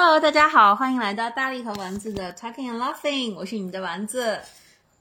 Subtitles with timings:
[0.00, 4.38] Hello，大家好，欢迎来到大力和丸子的 Talking and Laughing，我是你们的丸子，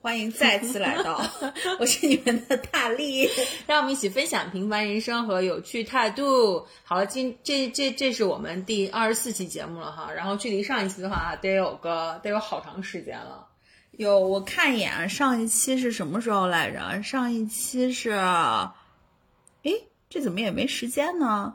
[0.02, 1.21] 欢迎再次来到，
[1.79, 3.29] 我是你们的大力，
[3.68, 6.65] 让我们一起分享平凡人生和有趣态度。
[6.83, 13.46] 好了，今这这这是我们第二十四期节目了哈，然后距离上一期的话得有个得有好长时间了。
[13.92, 17.04] 有我看一眼，上一期是什么时候来着？
[17.04, 19.72] 上一期是，哎，
[20.09, 21.54] 这怎么也没时间呢？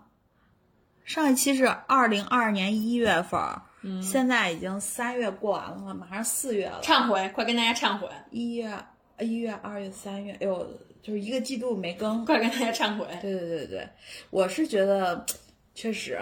[1.05, 3.41] 上一期是二零二二年一月份，
[3.83, 6.81] 嗯，现在已经三月过完了，马上四月了。
[6.83, 8.09] 忏悔，快跟大家忏悔！
[8.31, 8.73] 一月、
[9.19, 10.67] 一月、二月、三月，哎呦，
[11.03, 13.07] 就是一个季度没更，快跟大家忏悔！
[13.21, 13.89] 对对对对，
[14.31, 15.27] 我是觉得
[15.75, 16.19] 确实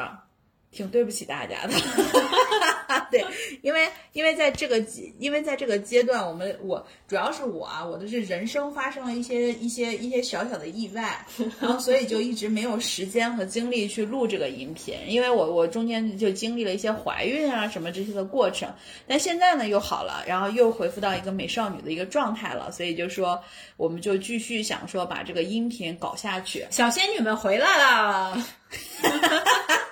[0.72, 1.74] 挺对不起大家的。
[3.10, 3.24] 对，
[3.62, 4.78] 因为因为在这个
[5.18, 11.24] 因为在这个阶段，我们我主要是我啊，我的是人生发生了一些一些一些小小的意外，
[11.60, 18.72] 然后所以就一直没有时间和精力去录这个音频，因为我我中间就经历了一些怀孕啊什么这些的过程，
[19.08, 23.42] 但现在呢又好了，然后又恢复到一个美少女的一个状态了，所以就说
[23.76, 28.46] 我们就继续想说把这个音频搞下去，小仙女们回来了。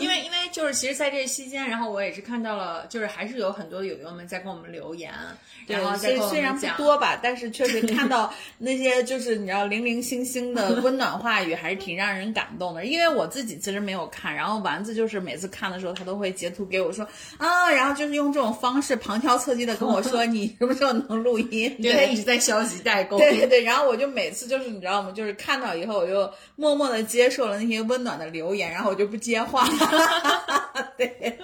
[0.00, 5.12] 因为因为就是其实，在这期间，然后我也是看到了，就是还是有很多友友们在跟我们留言，
[5.66, 12.84] 然后虽虽然不多吧，但是确实看到那些就是你知道零零星星的 温暖话语，还是挺让人感动的。
[12.84, 17.06] 因为我自己其实没有看，然后丸子就是每次看的时候，他都会截图给我说
[17.38, 23.18] 啊，然后就是用这种方式旁敲侧击的跟我说 你什么时候能录音，对他一直在消极代沟。
[23.18, 25.12] 对对对，然后我就每次就是你知道吗？
[25.12, 29.64] 就是看到以后，我就默默的接受了那些温暖的留言，然后我就不接话。
[30.96, 31.38] 对，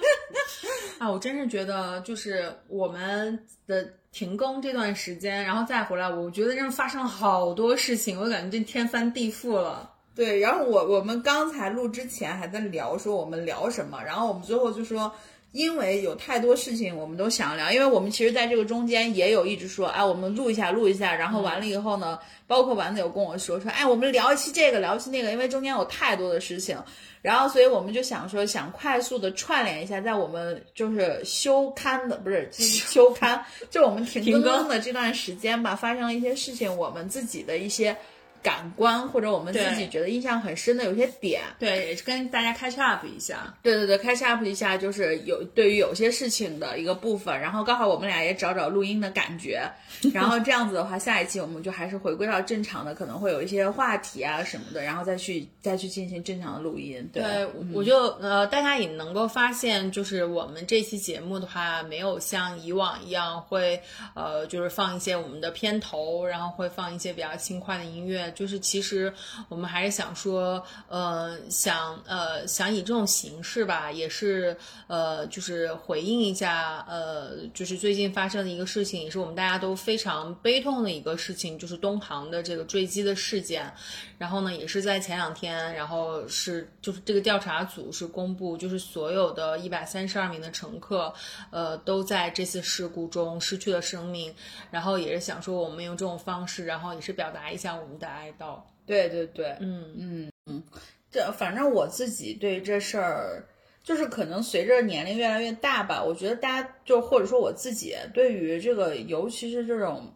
[0.99, 9.91] 啊，我真是觉得，就是我们的停更这段时间，然后再回来，我觉得真是发生了好多事情，我感觉这天翻地覆了。
[10.15, 15.13] 对，然后我我们刚才录之前还在聊说我们聊什么，然后我们最后就说。
[15.53, 26.79] 因为有太多事情我们都想聊，因为我们其实在这个中间也有一直说，哎，我们录一下，录一下，然后完了以后呢，包括丸子有跟我说说，哎，我们聊一期这个，聊一期那个，因为中间有太多的事情，
[27.21, 37.97] 然后所以我们就想说，想快速的串联一下，在我们就是休刊的不是 休刊，就我们停更的这段时间吧，发生了一些事情，我们自己的一些。
[38.43, 43.55] 感官或者我们自己觉得印象很深的有些点，对，也是跟大家 catch up 一下。
[43.63, 49.71] 对对对，catch up 一下就是有对于有些事情的一个部分，然后刚好我们俩也找找录音的感觉，
[50.15, 57.09] 然后这样子的话，下一期我们就还是回归到正常的，可能会有一些话题啊什么的，然后再去再去进行正常的录音。
[57.13, 63.81] 对，我就呃，大家也能够发现，就是我们这期节目的话，没有像以往一样会
[64.15, 68.30] 呃，就是放一些我们的片头，然后会放一些比较轻快的音乐。
[68.33, 69.13] 就是其实
[69.49, 83.73] 我们还是想说，呃，想呃想以这种形式吧，也是呃就是回应一下，呃就是最近发生的一个事情，也是我们大家都非常悲痛的一个事情，就是东航的这个坠机的事件。
[84.19, 91.11] 然后呢，也是在前两天，然后是就是这个调查组是公布，就是所有的一百三十二名的乘客，
[91.51, 94.35] 呃都在这次事故中失去了生命。
[94.71, 98.11] 然后也是想说，我们用这种方式，然后也是表达一下我们的。
[98.21, 99.95] 哀悼，对对对，嗯。
[99.97, 100.63] 嗯嗯，
[101.11, 103.45] 这反正我自己对这事儿，
[103.83, 110.13] 就是可能随着年龄越来越大吧，我觉得大家就或者说我自己对于这个，尤其是这种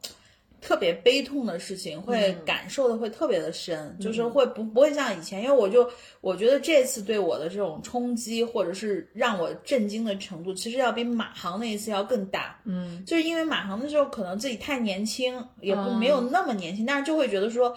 [0.64, 5.86] 特别悲痛的事情，会感受的会特别的深，就是会不不会像以前，因为我就
[6.22, 17.76] 我觉得这次对我的这种冲击，或者是让我震惊的程度，其实要比马航那一次要更大，嗯，就是因为马航的时候可能自己太年轻，也不没有那么年轻，但是就会觉得说。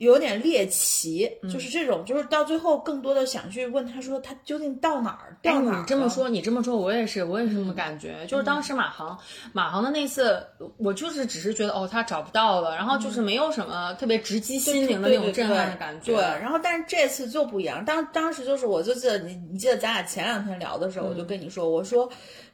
[0.00, 5.80] 有点猎奇，就是这种，就是到最后更多的想去问他说他究竟到哪儿，到哪儿？
[5.80, 8.26] 你这么说，你这么说，我也是，我也是这么感觉。
[8.26, 9.18] 就是当时马航，
[9.52, 10.42] 马航的那次，
[10.78, 16.14] 我就是只是觉得哦，他找不到了，然后就是没有什么特别直击心灵的那种震撼的感觉。
[16.14, 17.84] 对，然后但是这次就不一样。
[17.84, 22.10] 当当时就是我就记得你，你记得咱俩前两天聊的时候，我就跟你说，我说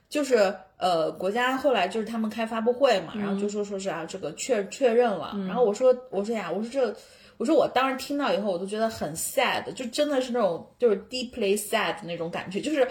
[0.08, 5.37] 就是呃，国家后来就是他们开发布会嘛，然后就说说是啊，这个确确认了。
[5.47, 6.97] 然后我说我说呀，我说这。
[7.38, 12.88] 我说我当时听到以后，我都觉得很 sad，就真的是那种就是 deeply sad 那种感觉，就是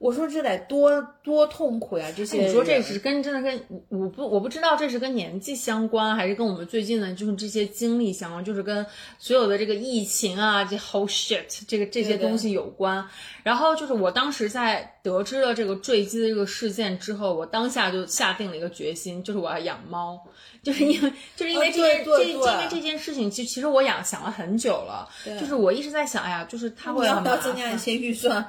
[0.00, 2.10] 我说这得多多痛苦呀！
[2.16, 8.84] 这些你说这是跟真的跟我不我不知道这是跟年纪相关，还是跟我们最近的就是这些经历相关，就是跟
[9.18, 13.06] 所有的这个疫情啊，这 whole shit 这个这些东西有关。
[13.42, 20.18] 然后就是我当时在得知了这个坠机的这个事件之后，我当下就下定了一个决心，就是我要养猫。
[20.62, 25.08] 就是因为就是因为这件这因为这件事情，其其实我养想了很久了。
[25.38, 28.44] 就是我一直在想，哎呀，就是他会要不要增加一些预算？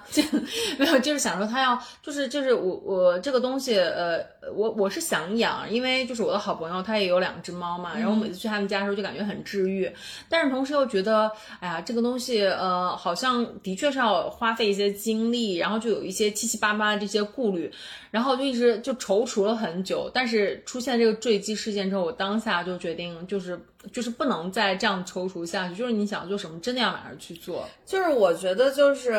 [0.78, 4.19] 没有，就是想说他要就是就是我我这个东西呃
[4.54, 9.90] 我我是想养，因为就是我的好朋友他也有两只猫嘛，然后我每次去他们家的时候就感觉很治愈，
[10.28, 17.72] 但是同时又觉得哎呀这个东西呃好像的确是要花费一些精力，然后就有一些七七八八的这些顾虑，
[18.10, 23.59] 然后就一直就踌躇了很久，但是出现这个坠机事件之后，我当下就决定就是
[23.94, 27.68] 就是不能再这样踌躇下去，就是你想做什么真的要马上去做。
[27.86, 29.13] 就是我觉得，就是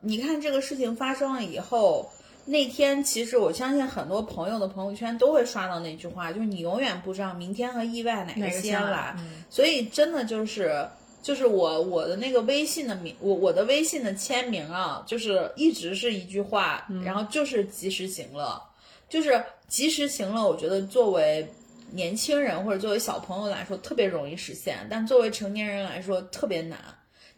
[0.00, 2.10] 你看这个事情发生了以后，
[2.44, 9.14] 那天其实我相信很多朋友的朋友圈都会刷到那句话，就是你永远不知道明天和意外哪个先来。
[9.48, 10.86] 所以真的就是
[11.22, 18.60] 就是我我的那个微信的名，我我的微信的签名啊，就是一直是一句话，然后就是及时行乐，
[19.08, 20.48] 就是及时行乐。
[20.48, 21.46] 我觉得作为
[21.92, 26.78] 年轻人或者作为小朋友来说特别容易实现，但作为成年人来说特别难。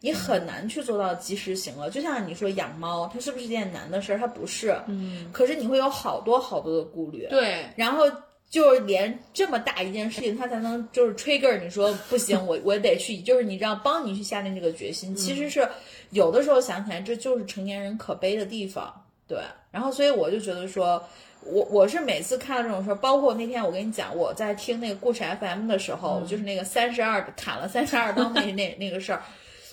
[0.05, 4.19] 你很难去做到及时行乐，就像你说养猫，它是不是一件难的事儿？
[4.19, 5.31] 它不是，嗯。
[5.33, 7.65] 可是你会有好多好多的顾虑，对。
[7.77, 8.03] 然后
[8.51, 15.15] 就是连这么大一件事情，它才能就是 trigger 你说不行， 我我得去，就是你这样帮你去下定这个决心。
[15.15, 15.69] 其实是
[16.11, 18.93] 有的时候想起来，这就是成年人可悲的地方，
[19.29, 19.39] 对。
[19.71, 21.01] 然后所以我就觉得说，
[21.45, 29.23] 我我是每次看到这种事儿，包括那天我跟你讲，我在听那个故事 FM 的时候，就是那个三十二砍了三十二刀那 那那个事儿。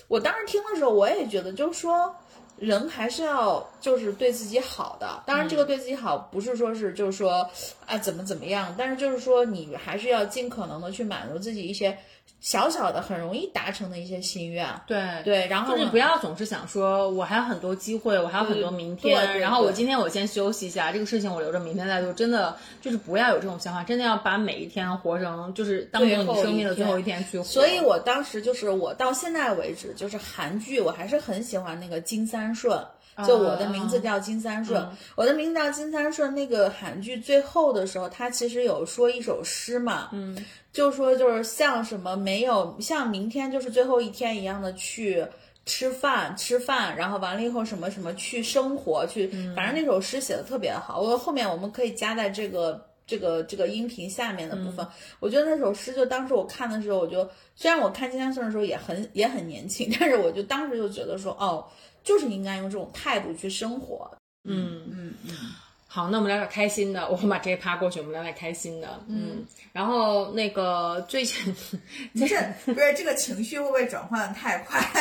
[0.08, 2.12] 我当时听的时候，我也觉得，就是说，
[2.58, 5.22] 人还是要就是对自己好的。
[5.24, 7.48] 当然，这个对自己好，不是说是就是说，
[7.86, 11.96] 啊怎么怎么样，但是就是说，你还是要尽可能的去满足自己一些。
[12.40, 22.10] 小小的很容易达成的一些心愿，对对，然后就是不要总是想说，我还有很多机会，我还有很多明天，然后我今天我先休息一下，这个事情我留着明天再做。
[22.14, 27.44] 真的就是不要有这种想法，真的要把每一天活成就是当做你生命的最后一天去活。
[27.44, 32.82] 所以我当时就是我到现在为止，就是韩剧我还是很喜欢那个金三顺。
[33.26, 36.34] 就我的名字叫金三顺，我的名字叫金三顺。
[36.34, 40.36] 那个韩剧最后的时候，他其实有说一首诗嘛，嗯，
[40.72, 45.26] 就说就是像什么没有像明天就是最后一天一样的去
[45.66, 51.00] 吃饭吃饭，然后完了以后什么什么去生活去，反正那首诗写的特别好。
[51.00, 54.86] 我后面我们可以加在这个这个这个音频下面的部分。
[55.18, 61.66] 我觉得那首诗就当时我看的时候，我就虽然我看金三顺的时候也很也很年轻， 但是我就当时就觉得说哦。
[62.02, 64.10] 就是应该用这种态度去生活。
[64.44, 65.32] 嗯嗯嗯。
[65.86, 67.10] 好，那我们聊点开心的。
[67.10, 69.00] 我们把这一趴过去，我们聊点开心的。
[69.08, 69.44] 嗯。
[69.72, 71.52] 然后那个最近，
[72.14, 74.80] 不是不是这个情绪会不会转换的太快？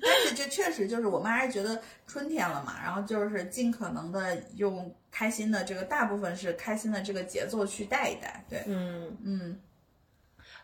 [0.00, 8.42] 但是这确实就是我们还是觉得春天了嘛，然后就是尽可能的用开心的这个大部分是开心的这个节奏去带一带。
[8.48, 9.60] 对，嗯嗯。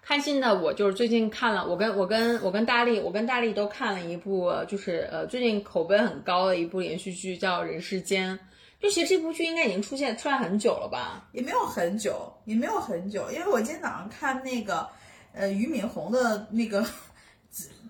[0.08, 8.34] 开心的，我就是最近看了，我跟我跟我跟大力，我跟大力都看了一部，就是呃最近口碑很高的一部连续剧，叫《人世间》。
[8.80, 11.28] 就其实这部剧应该已经出现出来很久了吧？
[11.32, 14.88] 也没有很久，也没有很久，因为我今天早上看那个
[15.34, 16.82] 呃俞敏洪的那个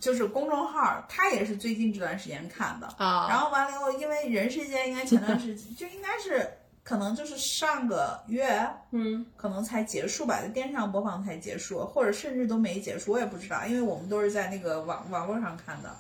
[0.00, 3.28] 就是公众号，他也是最近这段时间看的啊。
[3.28, 6.50] 然后完了以后，因为《人世间》应该前段时间就应该是。
[6.88, 15.94] 可能就是上个月，嗯，可能才结束吧，在电视上播放才结束，或者甚至都没结束，我也不知道，因为我们都是在那个网网络上看的。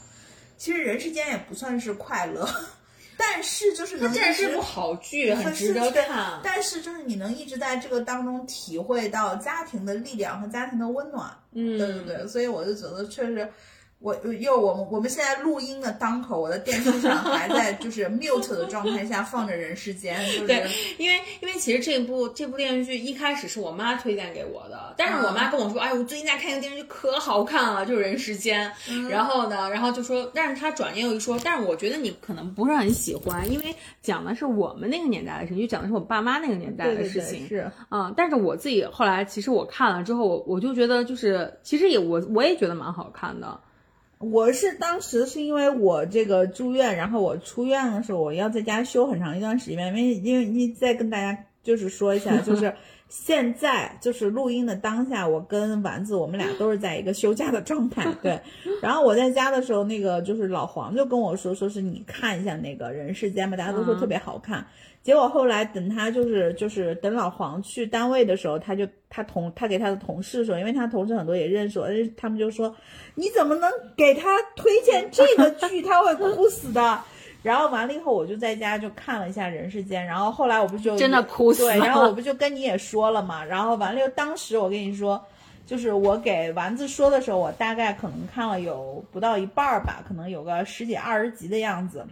[0.56, 2.48] 其实《人世间》也不算是快乐，
[3.18, 6.40] 但是就是它竟然是部好剧，很值得看。
[6.42, 13.46] 但是就是你能一直在这个当中体会到家庭的力量和家庭的温暖，嗯，对对对，所以我就觉得确实。
[14.00, 20.64] 我又我们我们现在录音的当口，我的电视上还在就是 mute 的状态下放着《人世间》，对，
[20.98, 28.70] 因为因为其实这部这部电视剧一开始是我妈推荐给我的，但是我妈跟我说，哎，我最近在看一个电视剧可好看了，就是《人世间》，
[29.08, 43.58] 然后呢，然后就说，但是她转念又一说，但是我觉得你可能不是很喜欢，因为讲的是我们那个年代的事情，就讲的是我爸妈那个年代的事情，是嗯，但是我自己后来其实我看了之后，我我就觉得就是其实也我我也觉得蛮好看的。
[44.18, 52.74] 我是当时是因为我这个住院，然后我出院的时候，我要在家休很长一段时间，因为因为你再跟大家就是说一下，就是
[53.08, 58.40] 现在就是录音的当下，我跟丸子我们俩都是在一个休假的状态，对。
[58.82, 64.66] 然后我在家的时候，那个就是老黄就跟我说，说是你看一下那个人世间吧，大家都说特别好看。
[65.02, 72.74] 结果后来等他就是就是等老黄去单位的时候，他就他同他给他的同事说，因为他同事很多也认识我，他们就说
[73.14, 77.00] 你怎么能给他推荐这个剧，他会哭死的。
[77.40, 85.24] 然后完了以后，我就在家就看了一下《人世间》，然后后来我不就真的哭死，对，然后我不就跟你也说了嘛，然后完了又当时我跟你说，
[85.64, 92.04] 就是我给丸子说的时候，我大概可能看了有不到一半儿吧，可能有个十几二十集的样子。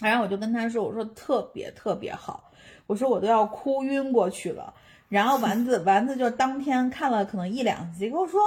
[0.00, 2.50] 然后我就跟他说，我说特别特别好，
[2.86, 4.72] 我说我都要哭晕过去了。
[5.08, 8.40] 然后丸子丸子就当天看了可能一两集，跟我说，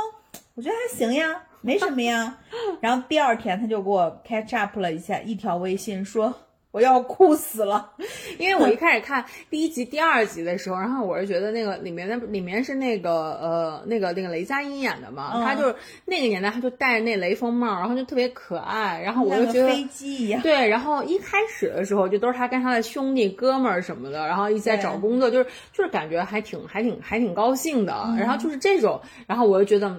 [0.55, 2.37] 我觉得还行呀，没什么呀。
[2.81, 6.33] 然后第二天他就给我 catch up 了一下，一条微信说。
[6.75, 7.89] 我要哭死了，
[8.37, 20.41] 因为我一开始看第一集、第二集的时候，然后我是觉得那个里面的里面是那个呃那个那个雷佳音演的嘛，他就是那个年代他就戴着那雷锋帽，然后就特别可爱，然后我就觉得飞机一样。
[20.41, 29.95] 对，然后一开始的时候就都是他跟他的兄弟哥们儿什么的，然后一起在找工作，就是就是感觉还挺还挺还挺高兴的，然后就是这种，然后我就觉得。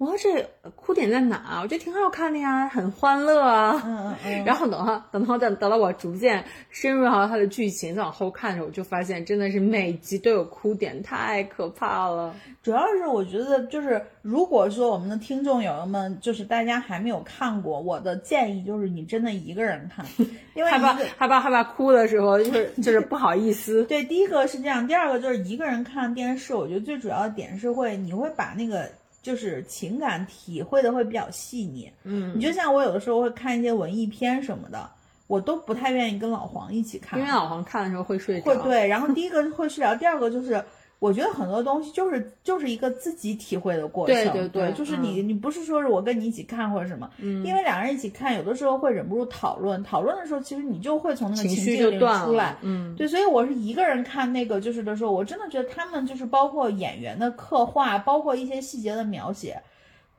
[0.00, 1.60] 我说这哭点在哪？
[1.62, 3.82] 我觉得挺好看的呀，很欢乐啊。
[3.84, 4.44] 嗯嗯嗯。
[4.46, 12.34] 然后等到等到等等到我逐渐深入到它的剧情，再往后看的时候，我就发现真的是每集都有哭点，太可怕了。
[12.62, 20.06] 主要是我觉得，就是如果说我们的听众友友们，就是大家还没有看过，我的建议就是你真的一个人看，
[20.56, 23.84] 因为害怕害怕害怕哭的时候，就是 就是不好意思。
[23.84, 28.90] 对，第一个是这样，第二个就是一个人看电视，我觉得最主要的点是会你会把那个。
[29.22, 34.90] 就是情感体会的会比较细腻，嗯，你就像我有的时候会看一些文艺片什么的，
[35.26, 38.46] 我都不太愿意跟老黄一起看，因为老黄看的时候会睡着。
[38.46, 40.64] 会对，然后第一个会睡着，第二个就是。
[41.00, 59.58] 我觉得很多东西就是就是一个自己体会的过程，对对对，就是你你不是说是我跟你一起看或者什么，嗯，因为两个人一起看，有的时候会忍不住讨论，讨论的时候其实你就会从那个情绪里出来，嗯，对，所以我是一个人看那个就是的时候，我真的觉得他们就是包括演员的刻画，包括一些细节的描写。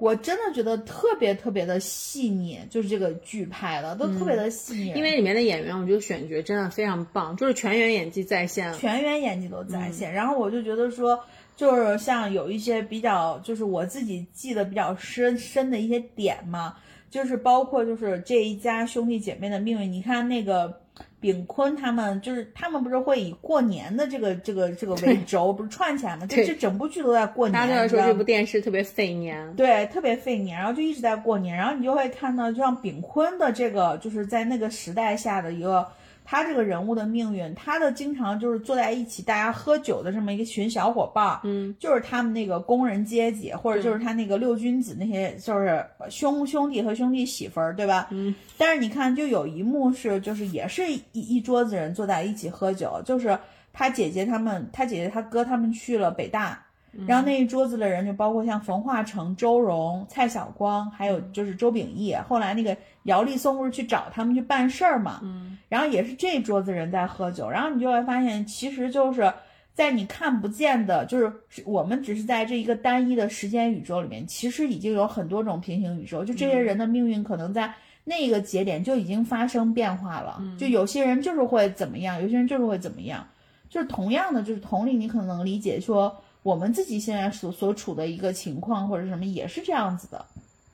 [0.01, 4.93] 我真的觉得特别特别的细腻，就是这个剧拍的都特别的细腻。
[4.96, 10.12] 因为里面的演员，我觉得选角真的非常棒，就是全员演技在线，全员演技都在线。
[10.12, 11.24] 然后我就觉得说，
[11.55, 16.77] 就是像有一些比较，就是我自己记得比较深深的一些点嘛，
[17.12, 19.91] 就是包括就是这一家兄弟姐妹的命运。
[19.91, 20.81] 你看那个。
[21.19, 26.25] 炳坤他们就是他们不是会以过年的这个这个这个 为轴，不是串起来吗？
[26.27, 27.53] 这这整部剧都在过年。
[27.53, 35.88] 大家说这部电视特别费年，对，特别费年，然后就一直在过年，然后你就会看到，就像炳坤的这个，就是在那个时代下的一个。
[36.24, 48.08] 他这个人物的命运，他的经常就是坐在一起，大家喝酒的这么一个群小伙伴，嗯，就是他们那个工人阶级，或者就是他那个六君子那些，就是兄兄弟和兄弟媳妇儿，对吧？
[48.12, 48.34] 嗯。
[48.58, 53.38] 但是你看，就有一幕是，就是也是一一桌子人坐在一起喝酒，就是
[53.74, 56.63] 他姐姐他们，他姐姐他哥他们去了北大。
[57.07, 62.13] 然后那一桌子的人就包括像冯化成、周荣、蔡晓光，还有就是周秉义。
[62.27, 65.21] 后来那个姚立松不是去找他们去办事儿嘛？
[65.24, 65.57] 嗯。
[65.69, 69.31] 然后也是这桌子人在喝酒，然后你就会发现，其实就是
[69.74, 71.31] 在你看不见的，就是
[71.65, 76.25] 我们只是在这一个单一的时间宇宙里面，其实已经有很多种平行宇宙。
[76.25, 80.43] 就这些人的命运可能在那个节点就已经发生变化了。
[80.57, 83.25] 就有些人就是会怎么样，有些人就是会怎么样。
[83.69, 86.21] 就是同样的，就是同理，你可能能理解说。
[86.43, 90.25] 我们自己现在所所处的一个情况或者什么也是这样子的，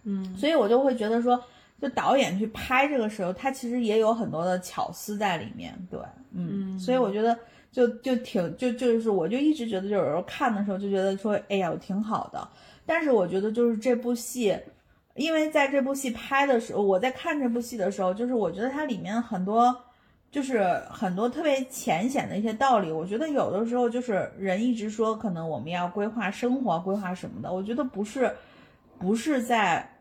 [0.06, 1.38] 嗯，所以我就会觉得说，
[1.82, 6.00] 就导演去拍这个时候，他其实也有很多的巧思在里面，对，
[6.32, 7.38] 嗯，所以我觉得
[7.72, 12.48] 就就挺就就是我就一直觉得，就有时候看的时候就觉得说，哎呀，我挺好的。
[12.86, 14.58] 但是我觉得就是这部戏，
[15.16, 19.76] 因为在这部戏拍的时候，我在看这部戏的时候，就是我觉得它里面很多。
[20.38, 28.32] 就是很多特别浅显的一些道理，我觉得有的时候就是人一直说可能我们要规划生活、规划什么的，我觉得不是，
[29.00, 29.98] 不是在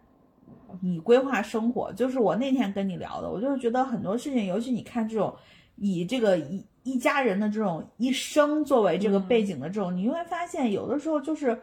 [0.83, 5.35] 你规划生活，就是我那天跟你聊的，我就是觉得很多事情，尤其你看这种
[5.77, 11.59] 以这个一一家人的这种一生作为这个背景的这种，你会发现有的时候就是。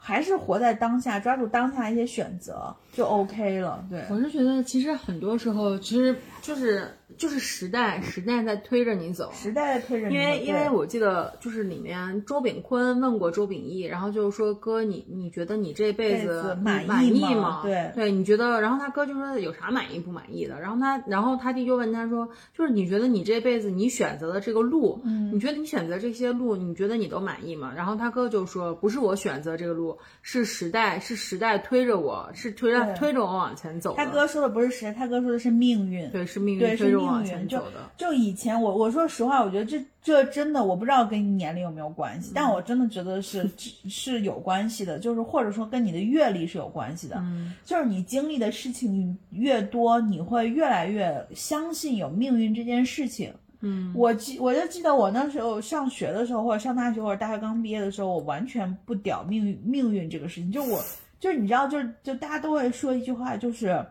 [0.00, 3.84] 还是活在当下，抓住当下一些选择就 OK 了。
[3.90, 10.14] 对我是觉得，其实很多时候，其实就是就是时代，时代在推着你走，时代在推着你。
[10.14, 16.84] 因为因为我记得，就是里面周炳坤问过周秉义，然后就是说哥，你你觉得你这辈子满
[17.14, 17.60] 意吗？
[17.62, 18.60] 对对，你觉得？
[18.60, 20.60] 然后他哥就说有啥满意不满意的？
[20.60, 27.72] 然后他然后他弟就问他说，就是你觉得你这辈子你选择的这个路，嗯，你觉得你选择这些路，你觉得你都满意吗？
[27.74, 29.98] 然后他哥就说，不是我选择这个路。
[30.20, 33.94] 是时代，是时代推着我，是推着推着我往前走。
[33.96, 36.10] 他哥说的不是时代，他哥说的是命运。
[36.10, 37.90] 对，是命运推着我往前走的。
[37.96, 43.48] 就以前我我说实话，我觉得这这真的我不知道跟你年龄有没有关系，但我真的觉得是
[43.88, 47.16] 是有关系的，就是或者说跟你的阅历是有关系的。
[47.18, 53.32] 嗯，就是你经历的事情越多，你会越来越相信有命运这件事情。
[53.60, 60.52] 嗯，我记我就记得我那时候上学的时候，或者上大学或者大学刚毕业的时候，我完全不屌命运命运这个事情。
[60.52, 60.80] 就我
[61.18, 63.84] 就是你知道，就是就大家都会说一句话，就是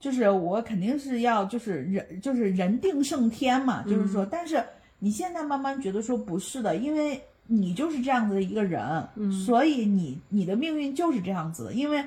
[0.00, 4.64] 就是我肯定是要就是人就是人定胜天嘛，就是说，但是
[4.98, 9.06] 你现在慢慢觉得说不是的，因为你就是这样子的一个人，
[9.44, 12.02] 所以你你的命运就是这样子的，因为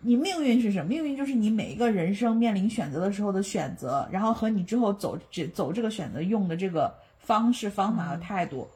[0.00, 0.88] 你命运是什么？
[0.88, 8.68] 命运就是你每一个人生面临选择的时候的选择，然后和你之后走这走这个选择用的这个方式、方法和态度。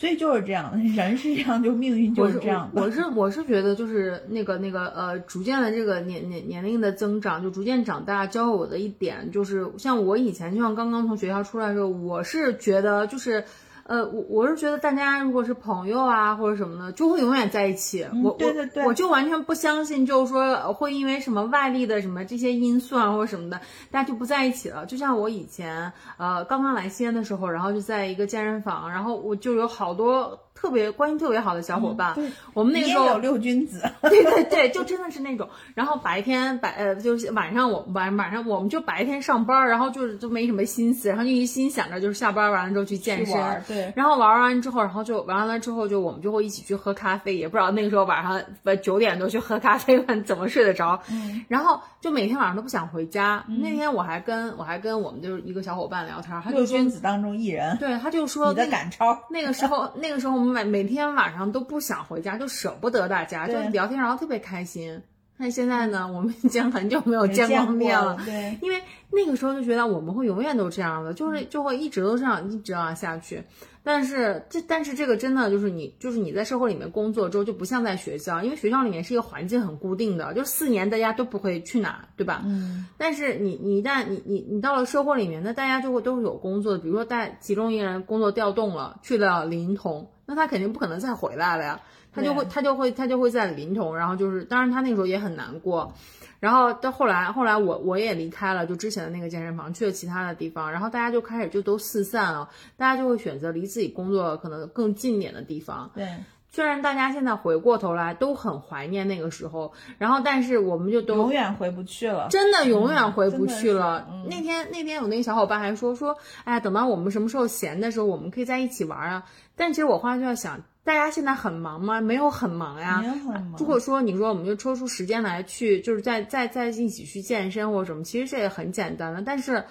[0.00, 2.70] 所以就是这样， 人是这样，就命运就是这样。
[2.72, 13.44] 我是我是觉得，就是那个那个呃，逐渐的这个年年年龄的增长，就逐渐长大，教我的一点就是，像我以前就像刚刚从学校出来的时候，我是觉得就是。
[13.90, 18.06] 呃，我我是觉得大家如果是朋友啊或者什么的，就会永远在一起。
[18.22, 24.86] 我对对对，我就完全不相信，就是说会因为什么外力的什么这些因素啊或者什么的，大家就不在一起了。
[24.86, 30.38] 就像我以前呃刚刚来西安的时候，然后就在一个健身房，然后我就有好多。
[30.60, 32.14] 特别关系特别好的小伙伴，
[32.52, 35.48] 我们那个时候有六君子， 对对对，就真的是那种。
[35.74, 43.90] 然后白天白呃，就是晚上我晚晚上我们就白天上班，然后就是就没什么心思，然后就一心想着就是下班完了之后去健身，对。
[43.96, 51.00] 然后玩完之后，然后就玩完了之后，就我们就会一起去喝咖啡，也不知道那个时候晚上呃九点多去喝咖啡， 怎么睡得着？
[51.10, 51.42] 嗯。
[51.48, 53.42] 然后就每天晚上都不想回家。
[53.48, 59.18] 那天我还跟我还跟我们就是一个小伙伴聊天，他就六君子当中一人，对，他就说你的赶超。
[59.30, 60.49] 那个时候那个时候我们。
[60.50, 65.02] 每每天晚上都不想回家，就舍不得大家，就聊天，然后特别开心。
[65.38, 68.14] 但现在呢，我们已经很久没有见过面了。
[68.26, 68.78] 对，因为
[69.10, 73.42] 那个时候就觉得我们会永远都这样的，就是就会一直都这样，一直这样下去。
[73.82, 82.42] 但是这，但是这个真的就是你，就是你在社会里面工作之后，就不像在学校，因为学校里面是一个环境很固定的，就四年大家都不会去哪，对吧？
[82.44, 82.86] 嗯。
[82.98, 90.06] 但是你你一旦你你你到了社会里面，那大家就会都是有工作的，比如说带其中一个人工作调动了，去了临潼。
[90.30, 91.80] 那他肯定不可能再回来了呀，
[92.14, 95.92] 他就会他就会他就会在临潼，然后就是当然他那时候也很难过，
[96.38, 105.90] 然后到后来后来我我也离开了，就之前的那个健身房去了其他的地方，然后大家就开始就都四散了，大家就会选择离自己工作可能更近点的地方。
[105.92, 106.06] 对，
[106.52, 114.06] 虽然大家现在回过头来都很怀念那个时候，然后但是我们就都永远回不去了，真的永远回不去了。
[114.28, 119.24] 那天那天有那个小伙伴还说说，哎，等到我们什么时候闲的时候，我们可以在一起玩啊。
[119.54, 122.00] 但其实我后来就在想，大家现在很忙吗？
[122.00, 123.00] 没有很忙呀。
[123.00, 123.54] 没有很忙。
[123.58, 129.22] 如果说你说我们就抽出时间来去，就是在在在一起去健身或者什么，其实这也很简单的。
[129.22, 129.64] 但是，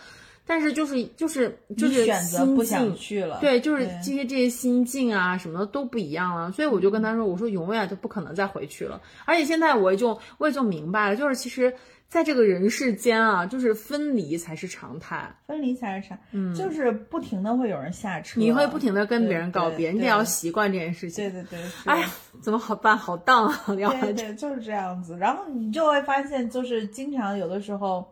[0.50, 3.38] 但是就是就是就是选择不想去了。
[3.40, 6.52] 对，就是这些这些心境啊什么的都不一样了。
[6.52, 9.00] 所以我就跟他说，我说永远都不可能再回去了。
[9.26, 11.72] 而且现在我也就我也就明白了，就是其实。
[12.10, 21.24] 在这个人世间啊，就是分离才是常态，分离才是常，嗯，就是不停的会有人下车，你会不停的跟别人告别，你得要习惯这件事情。
[21.24, 22.10] 对对对，哎呀，
[22.42, 23.64] 怎么好办好当啊？
[23.68, 25.16] 对对，就是这样子。
[25.20, 28.12] 然后你就会发现，就是经常有的时候，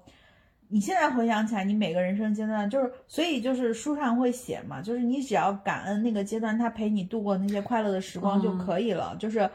[0.69, 9.49] 你现在回想起来，你每个人生阶段，就是所以就是书上会写嘛，就是你只要感恩那个阶段，他陪你度过那些快乐的时光就可以了，就是。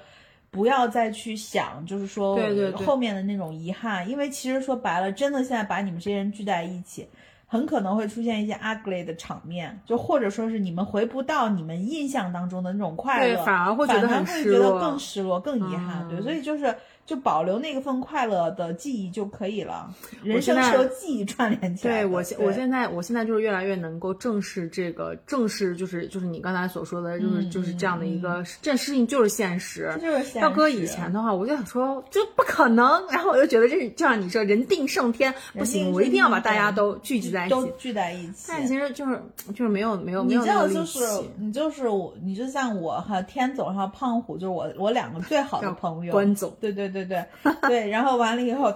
[0.54, 2.38] 不要再去想，就是说
[2.84, 7.08] 后面的那种遗憾，因为其实说白了，真的现在把你们这些人聚在一起，
[7.46, 16.06] 很可能会出现一些 ugly 的场面，就或者说是你们回不到你们印象当中的那种快乐，反而会觉得很失落，更失落，更遗憾。
[16.10, 16.76] 对，所以就是。
[17.04, 19.92] 就保留那份快乐的记忆就可以了。
[20.22, 22.02] 人生是由记忆串联起来。
[22.02, 29.92] 对我现我现在我现在就是越来越能够正视这个，正视就是就是你刚才所说的，就是就是这样的一个这事情就是现实。
[30.00, 30.38] 就是现实。
[30.38, 38.46] 要搁以前的话，我就想说就不可能，然后我就觉得这就像你说人定胜天，不行，我一定要把大家都聚集在一起，都聚在一起。
[38.48, 39.20] 但其实就是
[39.54, 41.00] 就是没有没有没有那个力气。
[41.36, 46.12] 你就是我，你就像我和天总和胖虎，就是我我两个最好的朋友。
[46.12, 46.52] 关总。
[46.60, 47.24] 对对对对
[47.68, 47.88] 对。
[47.88, 48.72] 然后完了以后，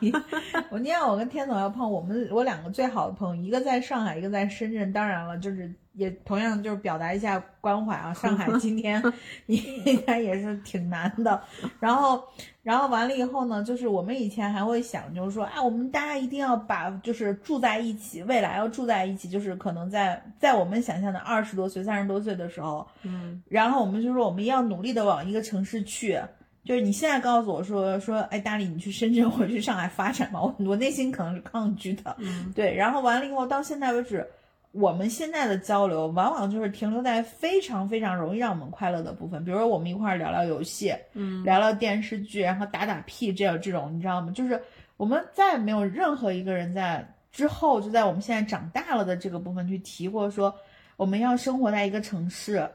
[0.70, 4.92] 我你看我跟天总要碰，我们我两个最好的朋友，一个在上海，一个在深圳。
[4.92, 8.12] 当然了，就是也同样就是表达一下关怀啊。
[8.12, 9.02] 上海今天
[9.46, 11.40] 应该也是挺难的。
[11.78, 12.22] 然后，
[12.62, 26.20] 然后完了以后呢，就是我们以前还会想，就是说，啊，我们大家一定要把就是住在一起，未来要住在一起，就是可能在在我们想象的二十多岁、三十多岁的时候，嗯，然后我们就说我们要努力的往一个城市去。
[26.64, 32.72] 就是你现在告诉我说说，哎，大理，你去深圳 或者去上海发展吧，我我内心可能是抗拒的，嗯，对。
[32.72, 34.24] 然后完了以后，到现在为止，
[34.70, 44.30] 我们现在的交流往往就是停留在非常非常容易让我们快乐的部分，比如说我们一块聊聊游戏，嗯，聊聊电视剧，然后打打屁，这样这种，你知道吗？
[44.32, 44.60] 就是
[44.96, 50.54] 我们再也没有任何一个人在之后就在我们现在长大了的这个部分去提过说，
[50.96, 52.70] 我们要生活在一个城市。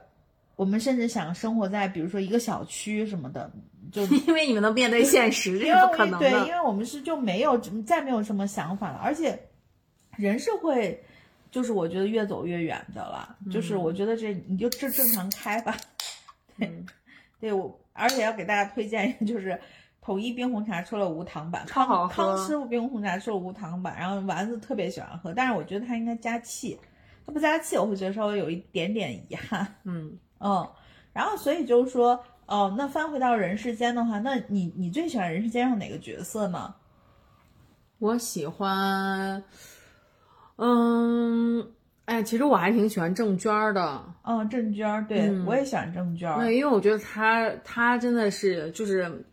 [0.56, 3.48] 我们甚至想生活在比如说一个小区什么的，
[3.90, 6.52] 就 因为你们能面对现实，这因为是不可能对，因。
[6.52, 9.38] 为我们是就没有再没有什么想法了，而且
[10.16, 11.02] 人是会，
[11.50, 13.36] 就是我觉得越走越远的了。
[13.50, 15.76] 就是嗯我觉得这你就正正常开吧。
[16.58, 16.84] 对，
[17.40, 19.58] 对我而且要给大家推荐就是
[20.00, 26.78] 统一冰红茶出了无糖版，康康师傅冰红茶出了无糖版，然后丸子特别喜欢喝，但是我觉得它应该加气，
[27.26, 29.66] 它不加气我会觉得稍微有一点点遗憾。
[29.84, 30.68] 嗯，嗯，
[31.12, 36.74] 然后所以就是说，哦，那翻回到人世间的话，那你你最喜欢人世间上哪个角色呢？
[37.98, 39.42] 我喜欢，
[40.56, 41.68] 嗯，
[42.06, 44.02] 哎，其实我还挺喜欢郑娟儿的。
[44.22, 46.38] 嗯，郑娟儿，对、嗯我也喜欢郑娟儿。
[46.38, 49.24] 对，因为我觉得她她真的是就是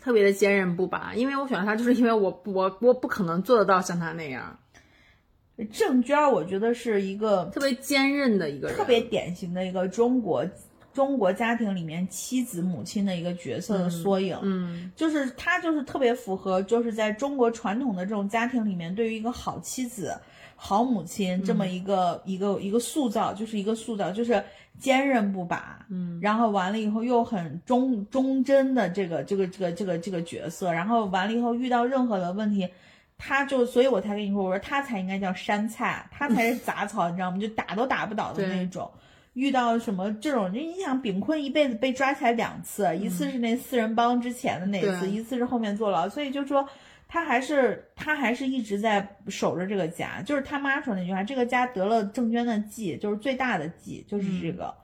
[0.00, 1.14] 特别的坚韧不拔。
[1.14, 4.58] 因为我喜欢她，就是因为我我我不可能做得到像她那样
[5.70, 10.44] 郑娟儿，我觉得是一个特别坚韧的一个人，特别典型的一个中国
[10.96, 14.34] 中国家庭里面妻子母亲的一个角色的缩影。
[14.40, 20.18] 嗯就是她就是特别符合，就是在中国传统的这种家庭里面，对于一个好妻子、
[20.56, 24.42] 好母亲这么一个、一个一个塑造，就是一个塑造，就是
[24.78, 32.66] 坚韧不拔，嗯，然后完了以后又很忠忠贞的这个这个这个这个这个角色，然后完了以后遇到任何的问题。
[33.18, 37.38] 他就，所以我才跟你说，我说他才应该叫山菜，他才是杂草，你知道吗？
[37.38, 38.90] 就打都打不倒的那种。
[39.36, 46.66] 遇到什么这种，就你想炳坤一辈子被抓起来两次，一次是那四人帮之前的那次，一次是后面坐牢，所以就说
[47.06, 50.22] 他还是他还是一直在守着这个家。
[50.22, 54.74] 就是他妈说那句话，这个家得了郑娟的忌，就是最大的忌，就是这个。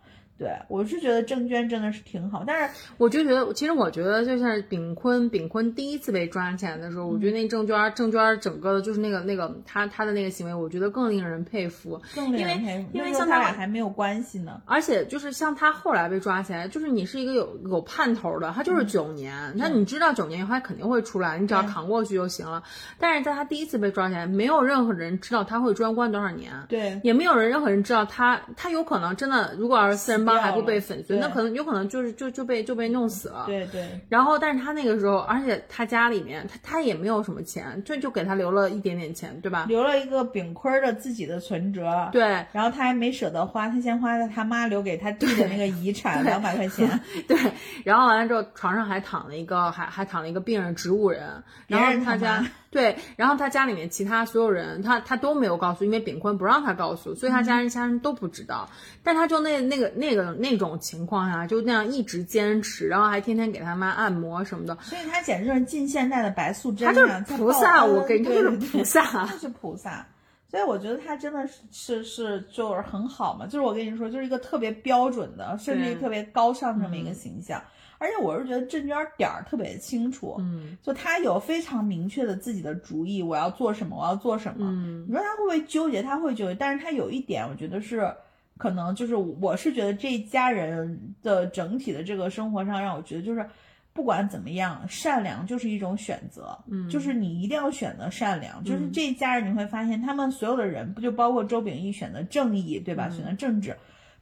[0.42, 12.02] 对我是觉得郑娟真的是挺好，但是我就觉得，其实我觉得，就像炳坤，炳坤第一次被抓起来的时候，我觉得那郑娟儿，郑娟儿整个的就是那个那个他他的那个行为，我觉得更令人佩服。
[12.12, 14.60] 更令人佩服，因为那时候他像他俩还没有关系呢。
[14.64, 22.64] 而且就是像他后来被抓起来，就是你是一个有有盼头的，他就是九年，那、你知道九年以后他肯定会出来，你只要扛过去就行了。
[22.98, 26.52] 但是在他第一次被抓起来，没有任何人知道他会专关多少年。
[26.68, 33.44] 对，也没有人任何人知道他，他有可能真的，如果要是四人帮还不被粉碎，那可能有可能就是就就被就被弄死了。
[33.46, 39.66] 对对然后，但是他那个时候，而且他家里面他他也没有什么钱，就就给他留了一点点钱，对吧？
[39.68, 42.08] 留了一个炳坤儿的自己的存折。
[42.12, 47.36] 对然后他还没舍得花，他先花的他妈留给他弟的那个遗产两百块钱， 对，
[47.84, 58.68] 然后完了之后，床上还躺了一个还还躺了一个病人植物人，然后他家对，然后他家里面其他所有人，他他都没有告诉，因为炳坤不让他告诉，所以他家人家人都不知道。
[59.02, 69.26] 但他就那那个那个那种情况下，就那样一直坚持，然后还天天给他妈按摩什么的，所以他简直就是近现代的白素贞他就是菩萨，我跟你说就是菩萨。
[69.26, 70.06] 就是菩萨。
[70.48, 77.62] 所以我觉得他真的是是是就是很好嘛，就是我跟你说，就是一个特别标准的，甚至于特别高尚这么一个形象。
[77.96, 84.66] 而且我是觉得郑娟点儿特别清楚，嗯就她有非常明确的自己的主意，我要做什么，我要做什么。
[84.68, 86.02] 嗯你说她会不会纠结？
[86.02, 88.12] 她会纠结，但是她有一点，我觉得是
[88.58, 93.44] 可能就是我是觉得这一家人的整体的这个生活上，让我觉得就是
[93.92, 98.62] 不管怎么样，善良就是一种选择，嗯就是你一定要选择善良。
[98.64, 103.08] 就是嗯这一家人，你会发现他们所有的人，不就包括周秉义选择正义，对吧？
[103.10, 103.76] 嗯选择正直。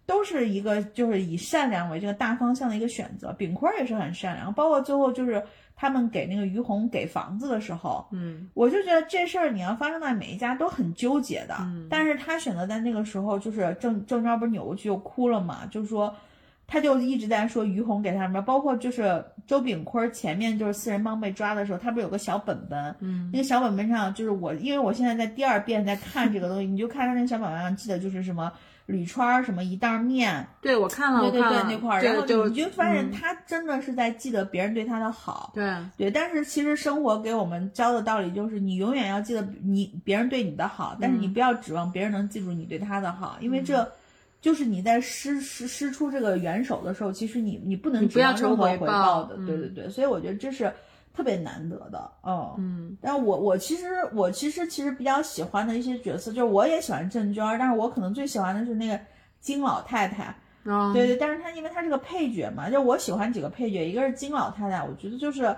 [0.07, 5.40] 都是一个就是以善良为这个大方向的一个选择，秉坤儿也是很善良，包括最后就是
[5.81, 8.51] 他们给那个于红给房子的时候，嗯。
[8.53, 11.87] 我就觉得这事儿你要发生在每一家都很纠结的，嗯。
[11.88, 16.14] 但是他选择在那个时候，就是郑郑昭不是扭过去又哭了嘛，就是说，
[16.66, 23.31] 他就一直在说于红给他什么，包括就是周炳坤前面就是四人帮被抓的时候，他不是有个小本本，嗯。
[23.33, 28.53] 那个小本本上就是我，因为我现在在第二遍在看这个东西，你就看他那个小本本上记得就是什么
[28.90, 33.12] 铝圈儿什么一袋面，对我看了，对对对那块儿，然后就你就发现嗯。
[33.12, 35.53] 他真的是在记得别人对他的好。
[35.55, 35.72] 对。
[35.96, 41.33] 对，但是其实生活给我们教的道理就是，你永远要记得你别人对你的好，但是你嗯。
[41.33, 43.90] 不要指望别人能记住你对他的好，因为这
[44.40, 49.37] 就是你在施施施出这个援手的时候，其实你你不能指望任何回回报报的。
[49.37, 50.72] 嗯对对对，所以我觉得这是
[51.14, 52.55] 特别难得的，嗯。
[52.59, 58.99] 嗯但我我其实我其实其实比较喜欢的一些角色，就是我也喜欢郑娟儿，但是我可能最喜欢的是那个
[59.40, 60.35] 金老太太。
[60.64, 65.57] 啊对对，但是她因为她是个配角嘛，就我喜欢几个配角，一个是金老太太，我觉得就是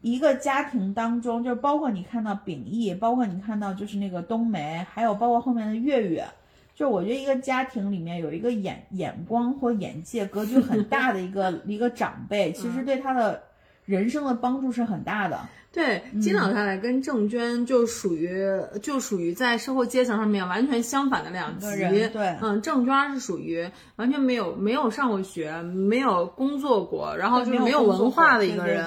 [0.00, 6.26] 一个家庭当中，就是包括你看到秉义，包括你看到就是那个冬梅，还有包括后面的月月，
[6.74, 13.40] 就是我觉得一个家庭里面有一个眼眼光或眼界格局很大的一个 一个长辈，其实对他的
[13.84, 15.40] 人生的帮助是很大的。
[15.72, 18.38] 对，金老太太跟郑娟就属于
[18.82, 21.66] 就属于在社会阶层上面完全相反的两极。
[22.08, 23.66] 对，嗯，郑娟是属于
[23.96, 28.84] 完全没有没有上过学，没有工作过，然后就是没有文化的一个人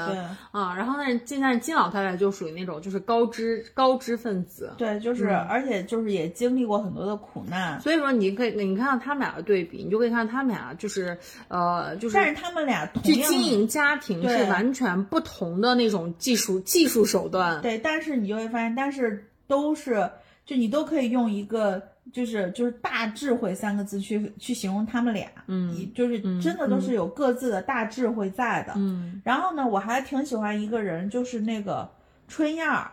[0.57, 0.75] 啊。
[0.75, 4.73] 然后呢，现在金老太太就属于那种就是高知高知分子。
[4.77, 7.79] 对，就是而且就是也经历过很多的苦难。
[7.81, 16.55] 所以说，你可以你看到他们俩的对比，你就可以看到他们俩就是呃就是，但是他们俩去经营家庭是完全不同的那种技术。
[16.61, 20.09] 技术手段对，但是你就会发现，但是都是
[20.45, 21.81] 就你都可以用一个
[22.13, 29.21] 就是就是大智慧三个字去去形容他们俩，嗯，就是真的都是有各自的大智慧在的，嗯。
[29.23, 31.89] 然后呢，我还挺喜欢一个人，就是那个
[32.27, 32.91] 春燕儿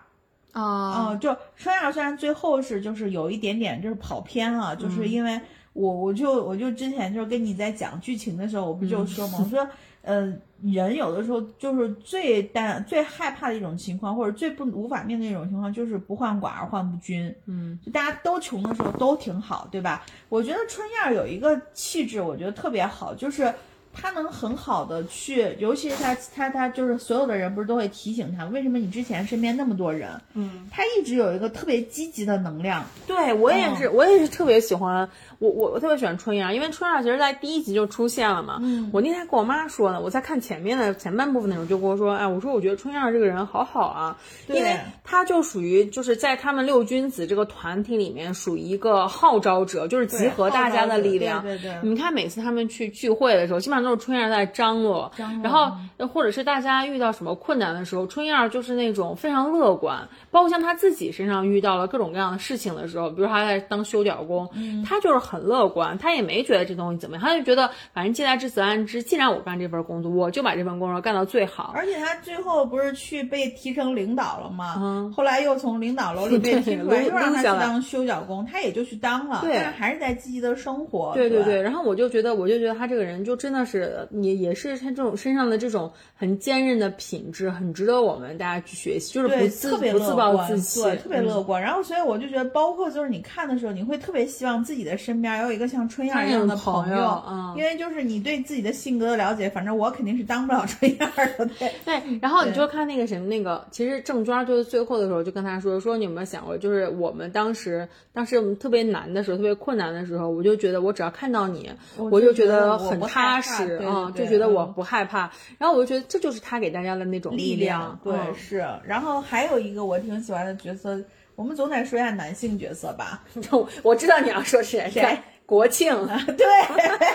[0.53, 5.41] 啊，就春燕儿虽然最后是就是有一点点就是跑偏了，就是因为
[5.73, 9.69] 我我就我就之前就跟你在讲剧情的时候，我不就说嘛，我说。
[10.03, 17.35] 呃，人有的时候就是最担、最害怕的一种情况，或者最不无法面对一种情况，就是不患寡而患不均。
[17.47, 20.05] 嗯，就大家都穷的时候都挺好，对吧？
[20.29, 23.53] 我觉得春燕有一个气质，我觉得特别好，就是。
[23.95, 30.19] 她能很好的去，尤其是她她她就是所有的人不是都会提醒她，为什么你之前身边那么多人？
[30.33, 32.83] 嗯，她一直有一个特别积极的能量。
[33.07, 35.07] 对我也是，我也是特别喜欢
[35.43, 38.59] 我我我特别喜欢春燕，因为春燕其实在第一集就出现了嘛。
[38.63, 51.43] 嗯，我那天跟我妈说呢，我在看前面的前半部分的时候就跟我说，哎，我说我觉得春燕这个人好好啊，因为他就属于就是在他们六君子这个团体里面属于一个号召者，就是集合大家的力量。
[51.43, 51.75] 对对。
[51.83, 53.83] 你看每次他们去聚会的时候，基本上。
[53.83, 55.73] 都是春燕在张罗，张然后
[56.07, 60.09] 或者是大家遇到什么困难的时候，春燕就是那种非常乐观。
[60.31, 64.49] 包括像他自己身上遇到了各种各样的事情的时候，比如他在当修脚工，
[64.89, 71.73] 他就是很乐观，他也没觉得这东西怎么样，他就觉得反正既来之则安之，既然我干这份工作，我就把这份工作干到最好。
[71.75, 74.75] 而且他最后不是去被提成领导了吗？
[74.79, 81.13] 嗯，后来又从领导楼里 被提出 来，又让他去当修脚工，他也就去当了，但是还是在积极的生活。
[81.15, 90.83] 对对对，然后我就觉得，我就觉得他这个人就真的是也也是他这种身上的这种很坚韧的品质，很值得我们大家去学习，就是不自不自暴自弃。
[91.03, 97.23] 特别乐观，然后所以我就觉得，包括就是你看的时候，你会特别希望自己的身边有一个像春燕一样的朋友，
[97.57, 101.47] 因为就是你对自己的性格的了解，反正我肯定是当不了春燕的。
[101.59, 102.19] 对，对。
[102.21, 115.31] 然后你就看那个什么，那个其实郑娟就是最后的时候就跟他说说，你有没有想过，就是我们当时当时我们特别难的时候，特别困难的时候，我就觉得我只要看到你，我就觉得很踏实啊，就觉得我不害怕。
[115.59, 117.99] 然后我就觉得这就是他给大家的那种力量。
[118.05, 118.65] 对，是。
[118.85, 121.01] 然后还有一个我挺喜欢的角色。
[121.35, 123.25] 我们总得说一下男性角色吧。
[123.83, 125.95] 我知道你要说是谁，国庆。
[126.37, 126.47] 对，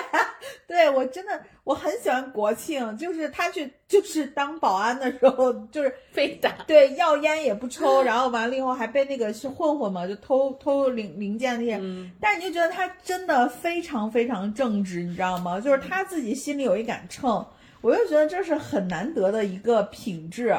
[0.68, 6.52] 对我真的我很喜欢国庆，就是他去就是当保安的时候，就是非打。
[6.68, 11.78] 对，要烟也不抽， 然后完了以后还被那个是混混嘛，就偷偷零零件那些。
[11.82, 12.12] 嗯。
[12.20, 15.60] 但是你就觉得他真的非常非常正直，你知道吗？
[15.60, 17.46] 就是他自己心里有一杆秤，
[17.82, 20.56] 我就觉得这是很难得的一个品质。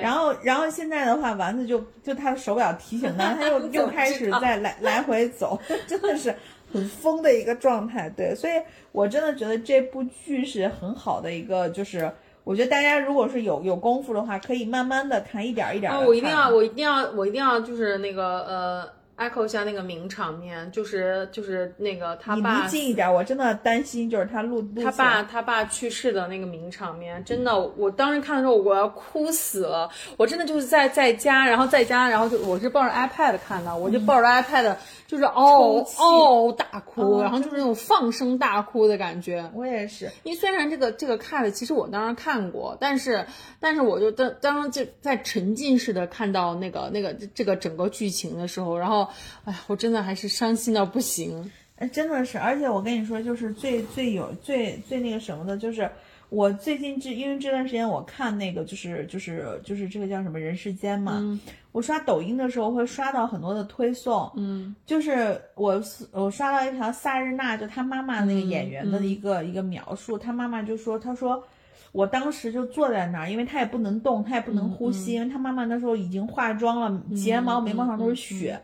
[0.00, 6.34] 然后，然后现在的话，丸子就就他的手表提醒他， 他又又开始在来来回走， 真的是
[6.72, 8.08] 很疯的一个状态。
[8.10, 8.52] 对，所以
[8.92, 12.10] 我真的觉得这部剧是很好的一个，就是
[12.44, 15.92] 我觉得大家如果是有有功夫的话，可以慢慢的看，一点一点。
[16.04, 19.01] 我一定要，我一定要，我一定要，就是那个呃。
[19.28, 22.62] Echo 一下那个名场面，就是就是那个他爸。
[22.62, 29.90] 离近一点，我真的担心，就是他录他爸他爸去世的那个名场面，真的，我当时看的时候我要哭死了。
[30.16, 34.76] 我真的就是在在家，然后在家，然后就我是抱着 iPad 看的，我就抱着 iPad。
[35.06, 39.50] 就是嗷嗷大哭，然后就是那种放声大哭的感觉。
[39.52, 43.26] 我也是，因为虽然这个这个 cut 其实我当时看过，但是
[43.60, 49.06] 但是我就当当时就在沉浸式的看到那个那个这个整个剧情的时候，然后
[49.44, 51.50] 哎呀，我真的还是伤心到不行。
[51.76, 55.90] 哎，真的是，而且我跟你说，就是最最有最最那个什么的，就是。
[56.34, 61.38] 我最近这因为这段时间我看那个就是就是就是这个叫什么人世间嘛，
[61.72, 65.78] 我刷抖音的时候会刷到很多的推送，嗯，就是我
[66.10, 71.44] 我刷到一条萨日娜就她妈妈那个演员的一个一个描述，她妈妈就说，她说
[71.92, 78.58] 我当时就坐在那儿，因为她也不能动，她也不能呼吸，因为她妈妈那时候已经化妆了，睫毛眉毛上都是血，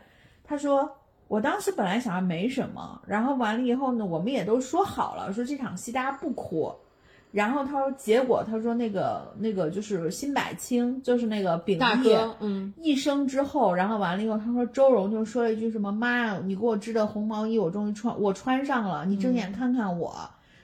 [0.49, 0.89] 她说
[1.27, 6.73] 我当时本来想要没什么，然后完了以后呢，我们也都说好了，说这场戏大家不哭。
[7.31, 12.09] 然后他说，结果他说那个那个就是辛柏青，就是那个秉义，
[12.39, 20.11] 嗯，一生之后，然后完了以后，他说周荣就说了一句什么妈呀，你给我织的红毛衣，我终于穿，我穿上了，你睁眼看看我，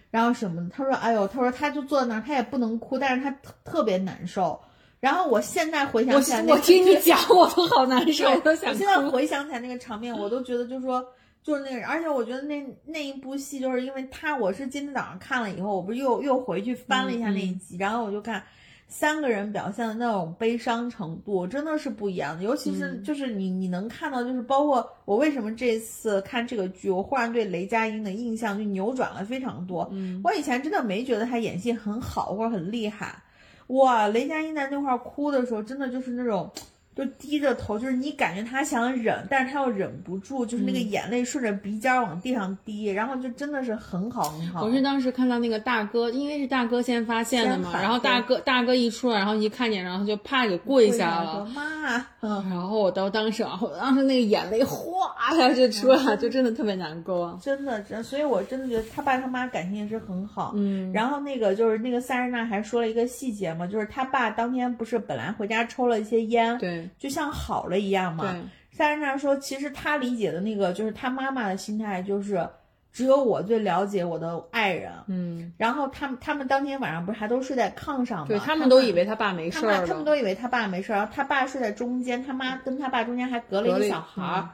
[0.09, 0.67] 然后什么？
[0.73, 4.59] 他说，哎呦，他说他就坐在那儿，他也不能哭，但是他特特别难受，
[4.99, 8.95] 然后我现在回想起来、那个，我听你讲，我都好难受，我都我想现在。
[9.09, 11.05] 回想起来那个场面，我都觉得就是说，
[11.43, 18.41] 就是那个，而且我觉得那那一部戏，就是因为他，我是今天早上看了以后，我不是又又回去翻了一下那一嗯集，然后我就看
[18.87, 22.43] 三个人表现的那种悲伤程度，真的是不一样的。
[22.43, 29.87] 尤其是嗯就是你你能看到，就是包括我为什么这次看这个剧，我忽然对雷佳音的印象就扭转了非常多。
[29.91, 33.21] 嗯，我以前真的没觉得他演戏很好或者很厉害，
[33.67, 36.51] 哇，雷佳音在那块哭的时候，真的就是那种。
[36.95, 44.63] 就低着头，就是你感觉他想忍，但是他又忍不住，就是那个嗯眼泪顺着鼻尖儿往地上滴，然后就真的是很好很好。
[44.63, 51.45] 我是当时看到那个大哥，因为是大哥先发现的嘛，然后大哥大哥一出来，然后一看见，然后就啪给跪下了。
[51.53, 57.37] 妈，嗯， 然后我到当时，然后当时那个眼泪哗一下就出来了，就真的特别难过。
[57.41, 60.53] 真的真，所以我真的觉得他爸他妈感情也是很好。
[60.55, 68.23] 嗯，然后那个就是那个塞尔娜还说了一个细节嘛，就是他爸当天不是本来回家抽了一些烟，对就像好了一样嘛。
[68.23, 68.41] 对，
[68.77, 72.47] 塞瑞娜说，其实她理解的那个就是她妈妈的心态，就是
[72.91, 74.91] 只有我最了解我的爱人。
[75.07, 78.25] 嗯，然后他们他们当天晚上不是还都睡在炕上吗？
[78.27, 79.61] 对他们们都以为他爸没事。
[79.61, 84.41] 他们都以为他爸没事儿，然后他爸睡在中间，他妈跟他爸中间还隔了一个小孩儿。
[84.41, 84.49] 嗯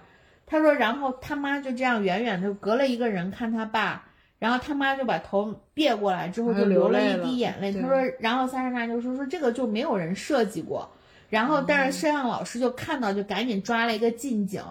[0.47, 4.03] 他说，然后他妈就这样远远的隔了一个人看他爸，
[4.37, 7.71] 然后他妈就把头别过来之后就流了一滴眼泪。
[7.71, 10.91] 对他说，然后塞瑞娜就说说这个就没有人设计过，
[11.31, 14.63] 然后但是摄像老师就看到就赶紧抓了一个近景，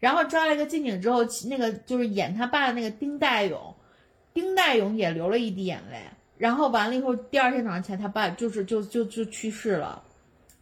[0.00, 3.74] 然后抓了一个近景之后，那个就是演他爸的那个丁代勇，
[4.34, 6.02] 丁代勇也流了一滴眼泪。
[6.36, 10.02] 然后完了以后，第二天早上起来，他爸就是就就就去世了。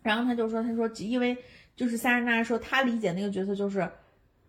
[0.03, 1.37] 然后他就说，他说因为
[1.75, 3.91] 就是塞瑞娜说他理解那个角色就是，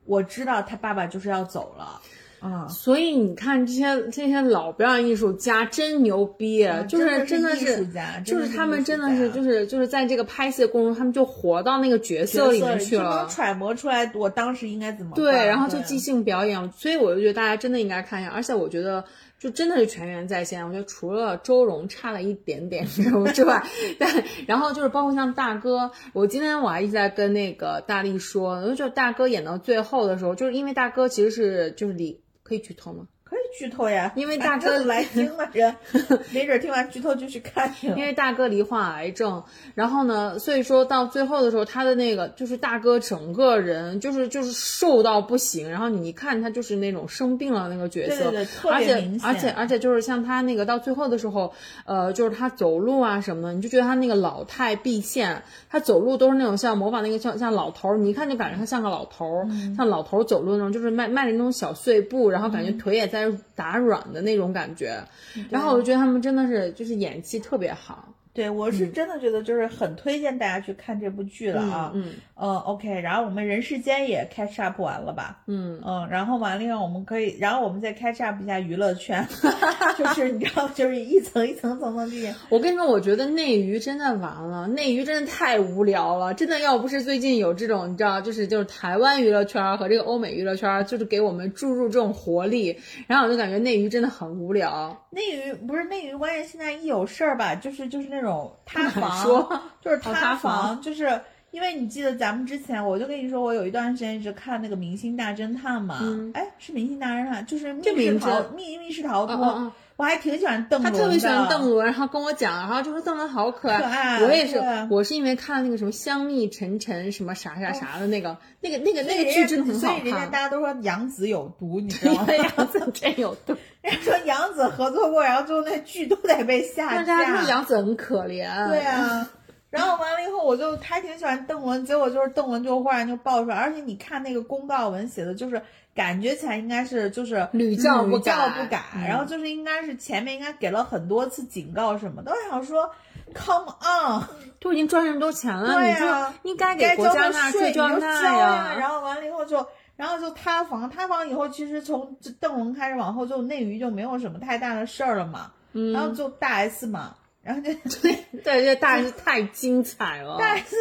[0.06, 2.02] 我知道他爸爸就是要走了，
[2.40, 7.88] 啊、所以你看这些这些老表演艺术家真牛逼，就是啊真的是
[8.24, 13.28] 就是他们真的是就是就是在这个拍戏的过程中，他们就活到那个角色里面去就能了。
[13.28, 19.04] 揣摩出来我当时应该怎么对，然后就即兴表演，所以我就觉得大家真的应该看一下，而且我觉得
[19.40, 20.64] 就真的是全员在线。
[20.64, 23.64] 我觉得除了周蓉差了一点点之之外，
[23.98, 33.10] 但然后就是包括像大哥，我今天我还一直在跟那个大力说，我就觉得大哥演到最后的时候，就是因为大哥其实是就是李可以剧透吗？
[33.58, 35.76] 剧透呀，因为大哥来听的人，
[36.34, 37.98] 没准听完剧透就去看去了。
[37.98, 39.44] 因为大哥罹患癌症，
[39.76, 51.54] 然后呢，所以说到最后的时候，他的那个就是大哥整个人就是就是瘦到不行，然后你一看他就是那种生病了那个角色，对对对而且而且而且就是像他那个到最后的时候，
[51.86, 59.76] 呃，就是他走路啊什么的，你就觉得他那个老态毕现，他走路都是那种像模仿那个像像老头儿，你一看就感觉他像个老头儿，嗯。
[59.78, 65.02] 像老头儿走路那种，就是迈迈着那种小碎步，然后感觉腿也在打软的那种感觉，
[65.50, 68.14] 然后我就觉得他们真的是就是演技特别好。
[68.38, 71.92] 对，我是真的觉得就是很推荐大家去看这部剧了啊。
[71.96, 75.40] 嗯呃，OK，然后我们人世间也 catch up 完了吧？
[75.48, 79.28] 嗯，嗯，然后完了以后我们可以，然后我们再 catch up 一下娱乐圈，
[79.98, 82.32] 就是你知道，就是一层一层层层递进。
[82.50, 94.96] 我跟你说，我觉得内娱真的完了，内娱真的太无聊了，真的要不是最近有这种你知道，就是就是台湾娱乐圈和这个欧美娱乐圈，就是给我们注入这种活力，然后我就感觉内娱真的很无聊。
[95.10, 98.27] 内娱不是内娱，关键现在一有事儿吧，就是就是那种
[98.66, 106.32] 塌房，说就是塌塌房就是因为你记得咱们之前，我就跟你说，我有一段时间一直看那个《明星大侦探》嘛，嗯。
[106.34, 113.80] 哎，是《明星大侦探》，就是密室逃字密密室逃脱，嗯嗯嗯我还挺喜欢邓伦的，他特别喜欢邓伦，然后跟我讲，然后就说邓伦好可爱。
[113.80, 120.40] 可爱我也是，我是因为看那个什么香蜜沉沉什么啥啥啥的那个，那个那个那个剧真的很所好以人家大。
[120.40, 122.28] 家都说杨紫有毒，你知道吗？
[122.32, 127.50] 杨紫真有毒， 人家说杨紫合作过，然后最后那剧都得被下但是大家架说。
[127.50, 128.70] 杨紫很可怜。
[128.70, 129.28] 对啊，
[129.72, 135.60] 然后完了以后，我就还挺喜欢邓伦，结果就是邓伦就忽然就爆出来，而且你看那个公告文写的，就是
[135.98, 142.90] 感觉起来应该是就是屡教不屡教改不改，嗯然后就是应该是前面应该给了很多次警告什么的，我想说
[143.34, 144.24] ，come on，
[144.62, 148.76] 都已经赚这么多钱了，对你就呀应该给国家纳税就要纳交呀。
[148.80, 149.66] 然后完了以后就。
[149.98, 155.52] 然后就塌房，塌房以后，其实从这邓伦开始往后，就内娱就没有什么太大的事儿了嘛。
[155.74, 160.38] 嗯然后就大 S 嘛，然后就对对，这大 S 太精彩了。
[160.38, 160.76] 大 S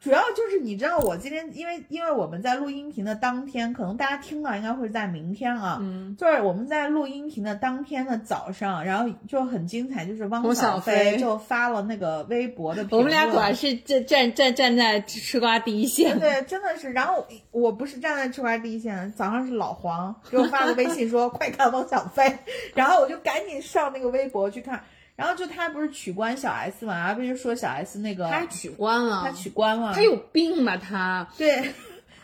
[0.00, 16.20] 主要就是你知道，我今天因为因为我们在录音频的当天，可能大家听到应该会在明天啊，嗯，就是我们在录音频的当天的早上，然后就很精彩，就是汪小菲就发了那个微博的评论，我们俩果然是站站站站在吃瓜第一线。
[16.20, 16.92] 对，真的是。
[16.92, 22.38] 然后我不是站在吃瓜第一线，早上是老黄给我发的微信说 快看汪小菲，
[22.74, 24.84] 然后我就赶紧上那个微博去看。
[25.18, 31.28] 然后就他不是取关小 S 嘛，然后不是说小 S 那个他取关了，他取关了，他有病吧他？
[31.36, 31.74] 对。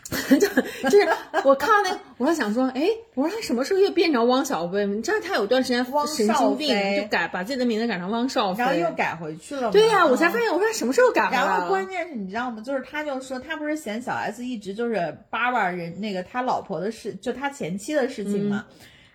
[0.39, 0.47] 就
[0.87, 1.07] 就是
[1.43, 4.85] 我看到那，我还想说，哎，我说他什么时候又变成汪小菲？
[4.85, 6.69] 你知道他有段时间神经病，
[7.01, 9.71] 就改把自己的名字改成汪少菲，然后又改回去了。
[9.71, 12.61] 对呀，我才发现，我说他什么时候改回来然后关键是你知道吗？
[12.63, 18.65] 就是他就说他不是嫌小 S 一直就是叭叭人那个他老婆的事，就他前妻的事情嘛。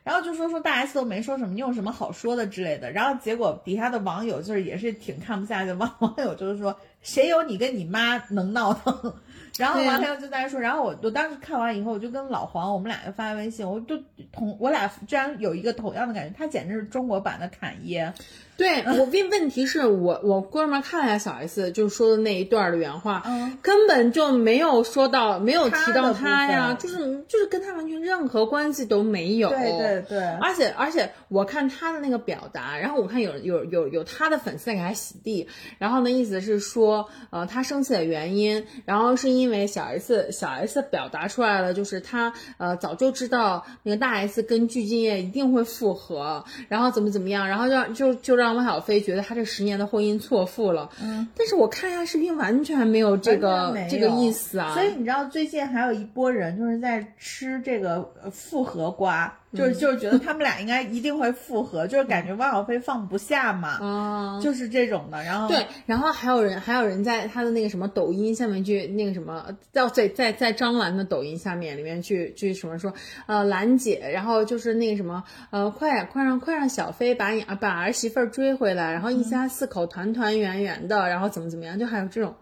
[0.03, 2.90] 然后就说说大 S 都没说什么，你有什么好说的之类的。
[2.90, 9.14] 然后结果底下的网友就是也是挺看不下去，网 网友就是说谁有你跟你妈能闹腾？
[9.59, 13.98] 然后完了就在那说，然后我我当时看完以后，我就跟老黄我们俩就发微信，我就
[14.32, 18.12] 同我俩居然有一个同样的感觉，他简直是中国版的侃爷。
[18.61, 29.48] 对我问问题是我我哥们看了一下小 S 就说的那一段的原话，嗯，根本就没有说到没有提到他呀，就是就是跟他完全任何关系都没有。
[29.48, 30.22] 对对对。
[30.42, 35.48] 而且而且我看他的那个表达，然后我看有有有有他的粉丝在给他洗地，
[35.78, 48.49] 然后呢意思是说，呃，他生气的原因，然后是因为小 S 小 S 表达出来了，就是他呃早就知道那个大 S 跟具俊晔一定会复合，然后怎么怎么样，然后就就就让。
[48.53, 54.74] 汪小菲觉得他这十年的婚姻错付了，嗯，但是我看一下视频，完全没有这个这个意思啊。
[54.74, 59.36] 所以你知道最近还有一波人就是在吃这个复合瓜。
[59.53, 65.24] 就是就是觉得他们俩应该一定会复合，就是感觉汪小菲放不下嘛，啊，就是这种的。
[65.24, 72.94] 然后对，然后还有人还有人在他的那个什么抖音下面去那个什么，在在在在张兰的抖音下面里面去去什么说，
[73.26, 82.36] 呃，兰姐，然后就是那个什么，呃，快快让快让小飞把你把儿媳妇追回来，然后一家四口团团圆圆的，然后怎么怎么样，就还有这种，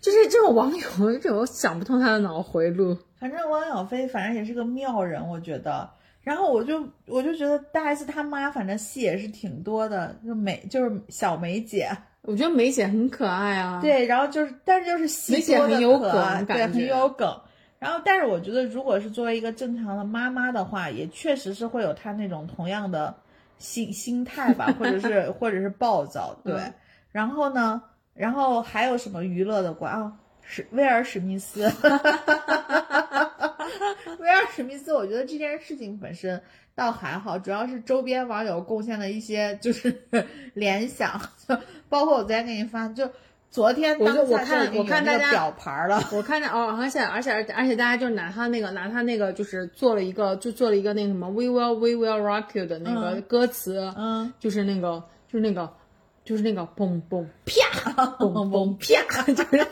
[0.00, 2.96] 就是这种网友这种想不通他的脑回路。
[3.18, 5.90] 反正汪小菲反正也是个妙人，我觉得。
[6.22, 11.90] 然后我就我就觉得大 S 他妈反正戏也是挺多的，就美就是小梅姐，
[12.22, 13.80] 我觉得梅姐很可爱啊。
[13.80, 17.40] 对，然后就是但是就是戏梅姐很有梗，对，很有梗。
[17.78, 23.14] 然后但是我觉得如果是作为一个正常的妈妈的话，也确实是会有她那种同样的
[23.56, 26.38] 心心态吧，或者是或者是暴躁。
[26.44, 26.60] 对，
[27.10, 30.12] 然后呢，然后还有什么娱乐的瓜啊？
[30.42, 31.72] 史威尔史密斯。
[34.18, 36.40] 威尔史密斯，我觉得这件事情本身
[36.74, 40.02] 倒还好，主要是周边网友贡献了一些就是
[40.54, 41.20] 联想，
[41.88, 43.08] 包括我昨天给你发，就
[43.50, 55.72] 昨天我就我看我看大家表盘了，我看见哦，而且而且而且而且大家就拿他那个拿他那个就是做了一个就做了一个那个什么 We will we will rock you 的那个歌词，嗯，就是那个就是那个
[56.24, 59.66] 就是那个嘣嘣啪嘣嘣啪， 就是。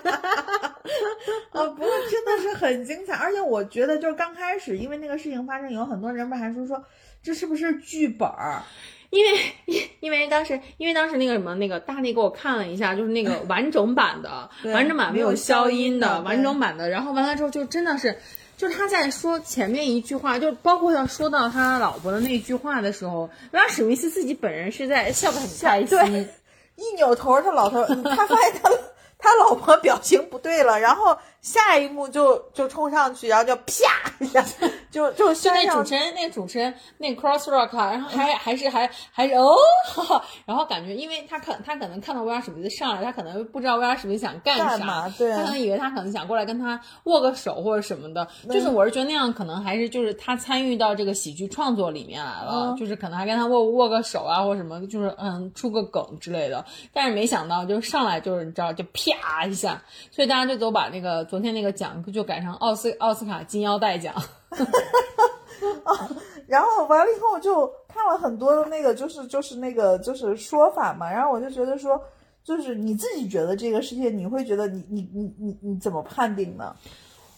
[1.52, 6.84] 啊， 不过真的是很精彩，而且我觉得就是刚开始，因为那个事情发生，有很多人不还说说
[7.22, 8.62] 这是不是剧本儿？
[9.10, 18.18] 因为因因为当时因为当时那个什么那个大力给我看了一下，就是那个完整版的， 完整版没有消音的完整版的，然后完了之后就真的是，
[18.58, 26.28] 就是他在说前面一句话，就包括要说到他老婆的那句话的时候，让史密斯自己本人是在笑得很开心，
[26.76, 28.70] 一扭头，他老头他发现他
[29.18, 31.18] 他老婆表情不对了，然后。
[31.40, 34.44] 下一幕就就冲上去，然后就啪 一下，
[34.90, 39.54] 就就就那主持人，那个主持人，那个 cross rock，然后还还是还还是哦，
[40.44, 59.80] 然后感觉，因为他可他可能看到威尔史密斯上来，他可能不知道威尔史密斯想干啥，对，他可能以为他可能想过来跟他握个手或者什么的，就是我是觉得那样可能还是就是他参与到这个喜剧创作里面来了，就是可能还跟他握握个手啊或者什么，就是嗯出个梗之类的，但是没想到就上来就是你知道就啪一下，
[60.10, 61.27] 所以大家就都把那个。
[61.28, 64.14] 昨天那个奖就改成奥斯奥斯卡金腰带奖，
[66.48, 72.00] 然后完了以后就看了很多的那个就是就是那个就是说法嘛，然后我就觉得说，
[72.42, 76.74] 就是你自己觉得这个世界，你会觉得你你你你你怎么判定呢？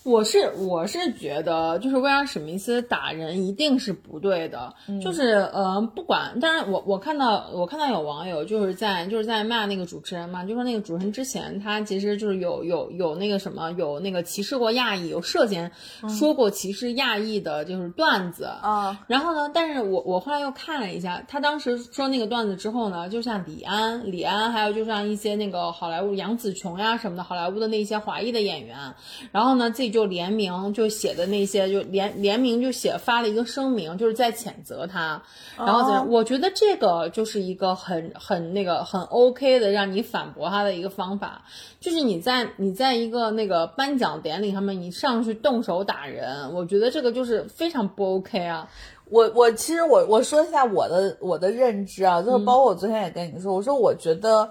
[0.03, 4.73] 我是我是觉得，就是威尔史密斯打人一定是不对的，
[5.03, 15.71] 就是呃，不管，但是我我看到我看到有网友就是在就是在骂那个主持人嘛，就说那个主持人之前他其实就是有有有那个什么有那个歧视过亚裔，有涉嫌
[16.09, 19.05] 说过歧视亚裔的就是段子啊。
[19.07, 28.95] 然后呢，但是我我后来又看了一下，他当时说那个段子之后呢，就像李安李安，还有就像一些那个好莱坞杨紫琼呀什么的好莱坞的那些华裔的演员，
[29.31, 29.89] 然后呢自己。
[29.91, 35.22] 就联名就写的那些，就联联名就写发了一个声明，就是在谴责他，
[35.59, 36.09] 然后怎样？
[36.09, 41.43] 我觉得这个就是一个很很那个很 OK 的让你反驳他的一个方法，
[41.80, 48.68] 就是你在你在一个那个颁奖典礼上面，你上去动手打人，我觉得这个就是非常不 OK 啊。
[49.11, 54.49] 我我其实我我说一下我的我的认知啊，就是包括我昨天也跟你说，我说我觉得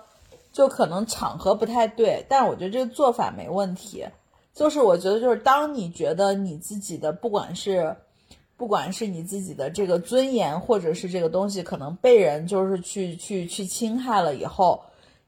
[0.51, 4.05] 就可能场合不太对，但是我觉得这个做法没问题。
[4.59, 7.95] 就是我觉得就是当你觉得你自己的不管是
[8.57, 14.83] 不管是你自己的这个尊严，或者是这个东西可能被人就是去去去侵害了以后，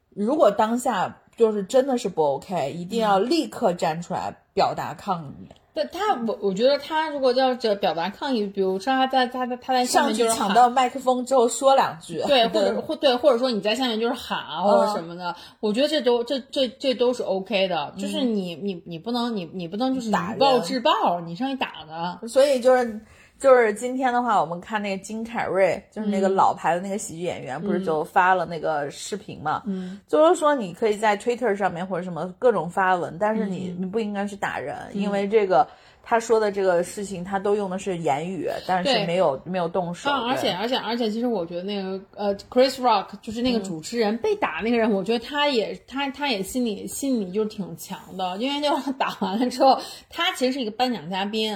[0.09, 5.47] 如果当下就是真的是不 OK，一定要立刻站出来表达抗议。
[5.73, 22.27] 对他，我我觉得他如果要这表达抗议，比如说他在他在他在下上去面就是抢到麦克风之后说两句，对， 或者或对，或者说你在下面就是喊啊或者什么的，我觉得这都这这这都是 OK 的，就是你你你不能你你不能就是打以暴人制暴，你上去打的。
[22.27, 22.99] 所以就是
[23.41, 29.63] 就是今天的话，我们看那个金凯瑞，就是那个嗯老牌的那个喜剧演员，不是就发了那个视频嘛？
[29.65, 35.67] 嗯，就是说你可以在 Twitter 上面或者什么各种发文，但是嗯你、你不应该去打人，因为这个。
[36.03, 40.09] 他说的这个事情，他都用的是言语，但是没有没有动手。
[40.09, 49.79] 啊，而且而且而且，其实我觉得那个呃，Chris Rock 就是那个主持人、被打那个人，我觉得他也他他也心里心里就挺强的，因为就是打完了之后，
[50.09, 51.55] 他其实是一个颁奖嘉宾，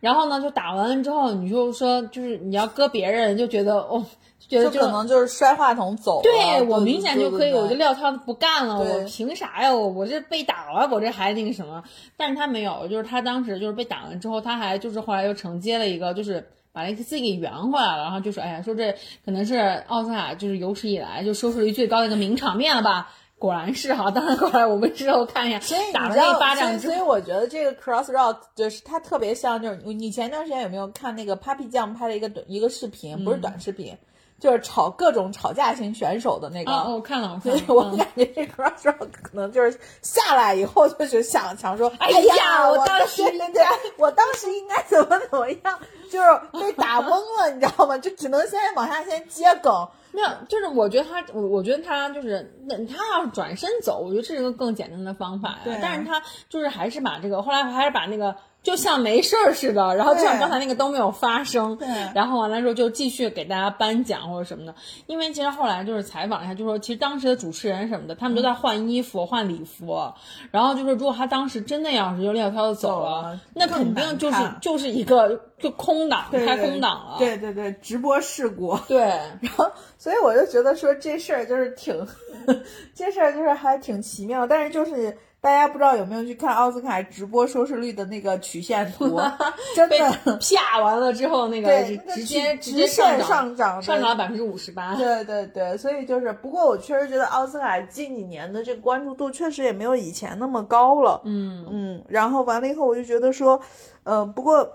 [0.00, 4.04] 然后呢，就打完了之后，你就说就是你要搁别人，就觉得哦，
[4.38, 6.22] 就觉得可能就是摔话筒走了。
[6.22, 9.74] 对我明显就可以，我就撂挑子不干了，我凭啥呀？
[9.74, 11.82] 我我这被打了，我这还那个什么？
[12.16, 18.92] 但是他没有，就是他当时就是被打完之后，他还就是后来又承接了一个，就是把那个自己给圆回来了，然后就说，哎呀，说这
[19.24, 19.56] 可能是
[19.88, 23.10] 奥斯卡就是有史以来就收视率最高的一个名场面了吧？
[23.38, 33.96] 果然是哈，当然后来我们之后看一下，所以打了那一巴掌，所以我觉得这个 Crossroad 就是它特别像，就是你你前段时间有没有看那个 Papi 酱拍的一个短一个视频，不是短视频，
[34.40, 36.70] 就是吵各种吵架型选手的那个。
[36.72, 43.64] 啊，哦我看了，我看了，所以我嗯感觉这 Crossroad 可能就是下来以后就是想想说，哎哎呀我我当时对对对，
[43.98, 45.78] 我当时应该怎么怎么样，
[46.10, 47.96] 就是被打懵了，你知道吗？
[47.98, 49.88] 就只能先往下先接梗。
[50.10, 55.58] 没有，就是我觉得他，我我觉得他就是，那他要是转身走，我觉得这是个更简单的方法呀。
[55.64, 61.76] 对但是他就是还是把这个，后来还是把那个就像没事儿似的，然后就像刚才那个都没有发生。
[61.76, 64.74] 对然后完了之后就继续给大家颁奖或者什么的。
[65.06, 70.12] 因为其实后来就是采访一下，就说其实当时的主持人什么的，他们都在换衣服、换礼服。
[70.50, 77.16] 然后就是如果他当时真的要是就撂挑子走走了了，那肯定就是就是一个就空档，开空档了。
[77.18, 78.76] 对对对，直播事故。
[78.88, 78.98] 对。
[79.40, 82.06] 然后，所以我就觉得说这事儿就是挺，
[82.94, 85.16] 这事儿就是还挺奇妙，但是就是
[85.48, 89.18] 大家不知道有没有去看奥斯卡直播收视率的那个曲线图，
[89.74, 89.96] 真的
[90.38, 94.94] 啪完了之后，那个对直接直线涨上涨上涨了百分之五十八。
[94.94, 101.22] 对对对，所以就是，不过我确实觉得奥斯卡近几年的这个关注度确实也没有以前那么高了。
[101.24, 103.58] 嗯，嗯，然后完了以后，我就觉得说，
[104.02, 104.70] 呃，不过，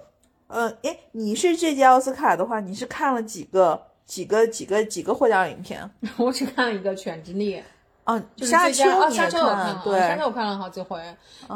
[0.48, 5.88] 呃，诶，你是这届奥斯卡的话，你是看了几个、几个、几个、几个获奖影片？
[6.18, 7.58] 我只看了一个《犬之力》，
[8.04, 11.02] 啊，就是沙丘哦，沙丘我看了，对，沙丘我看了好几回。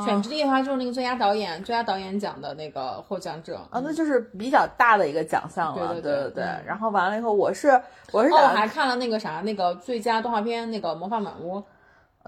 [0.06, 3.58] 犬之力的话就是那个最佳导演、最佳导演奖的那个获奖者。
[3.70, 7.70] 啊，那就是比较大的一个奖项了，对对对然后完了以后，我是
[8.12, 11.58] 我是哦，我还看了那个啥，那个最佳动画片那个《魔法满屋》。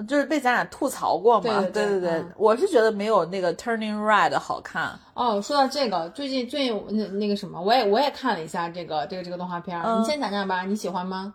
[0.08, 4.98] 就是被咱俩吐槽过嘛，对对对我是觉得没有那个 Turning Red 好看。
[5.14, 11.34] 哦，说到这个，最近最近那那个什么，我也我也看了一下这个这个这个动画片你先讲讲吧，你喜欢吗？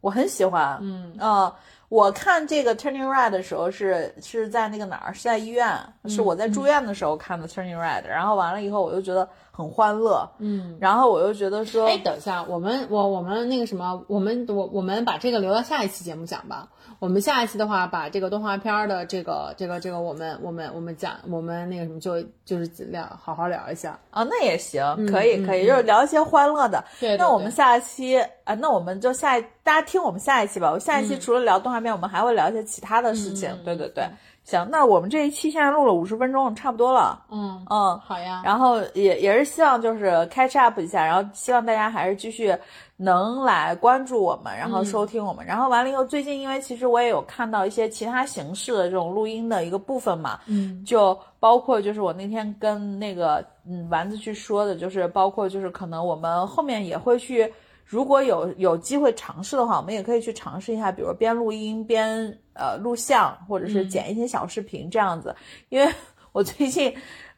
[0.00, 1.52] 我很喜欢，嗯呃，
[1.88, 5.14] 我看这个 Turning Red 的时候是是在那个哪儿？
[5.14, 5.78] 是在医院，
[6.08, 10.76] 是我在住院的时候看的 Turning Red，、然后完了以后我就觉得很欢乐，嗯。
[10.80, 16.68] 然后我又觉得说，哎，等一下，我们我我们那个什么，我们我我们把这个留到下一期节目讲吧。
[17.00, 23.98] 我们下一期的话，把这个动画片儿的这个这个这个，我们我们我们讲，我们那个什么就就是聊好好聊一下。
[24.10, 26.82] 啊，那也行，可以可以，嗯就是聊一些欢乐的。
[27.00, 30.70] 对对那我们下一期啊，那我们就下一大家听我们下一期吧。
[30.70, 33.50] 我下嗯一期除了聊动画片，我们还会聊一些其他的事情。
[33.64, 34.08] 对对对，
[34.44, 37.24] 行，那我们这一期现在录了五十分钟，差不多了。
[37.30, 38.42] 嗯，嗯，好呀。
[38.44, 42.54] 然后也也是希望就是 catch up 一下，然后希望大家还是继续
[42.98, 45.44] 能来关注我们，然后收听我们。
[45.46, 57.50] 然后完了以后，最近因为其实我也有看到一些其他形式的这种录音的一个部分嘛，嗯，就包括就是我那天跟那个嗯丸子去说的，就是包括就是可能我们后面也会去。
[57.84, 65.34] 如果有有机会尝试的话，我们也可以去尝试一下，比如边录音边呃录像，或者是剪一些小视频这样子。
[65.68, 65.92] 因为
[66.32, 66.92] 我最近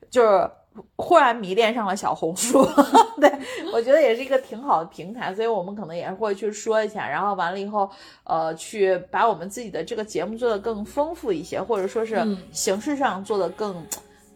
[0.09, 0.49] 就是
[0.94, 2.64] 忽然迷恋上了小红书，
[3.20, 3.30] 对
[3.72, 7.90] 我觉得也是一个挺好的平台，所以我们可能也会去说一下，然后完了以后，
[8.24, 13.84] 呃，去把我们自己的这个节目做得更丰富一些，或者说是形式上做得更。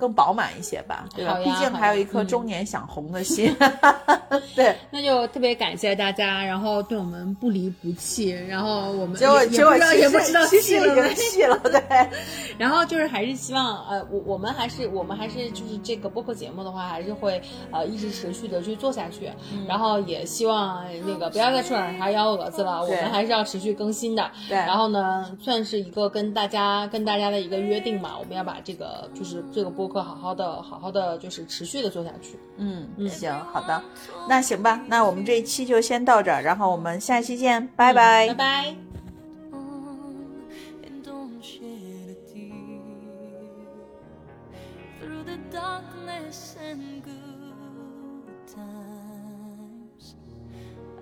[0.01, 1.39] 更饱满一些吧，对吧？
[1.45, 3.55] 毕竟还有一颗中年想红的心。
[4.57, 11.15] 对，那就特别感谢大家，然后对我们不离不弃，然后我们结果也结果也不知道也不知道弃了没。
[11.15, 11.83] 弃了，对。
[12.57, 17.41] 然后就是还是希望呃，我我们还是我们还是就是这个播客节目的话，还是会
[17.71, 19.31] 呃一直持续的去做下去。
[19.53, 24.31] 嗯然后也希望那个不要再出点啥幺蛾子了，我们还是要持续更新的。
[24.49, 32.39] 对然后呢，算是一个跟大家跟大家的一个约定嘛，我们要把这个就是这个播会好好的、好好的，就是持续的做下去。
[32.57, 33.83] 嗯，行，好的，
[34.29, 38.75] 那行吧，那我们这一期就先到这儿，然后我们下期见，拜拜，拜拜。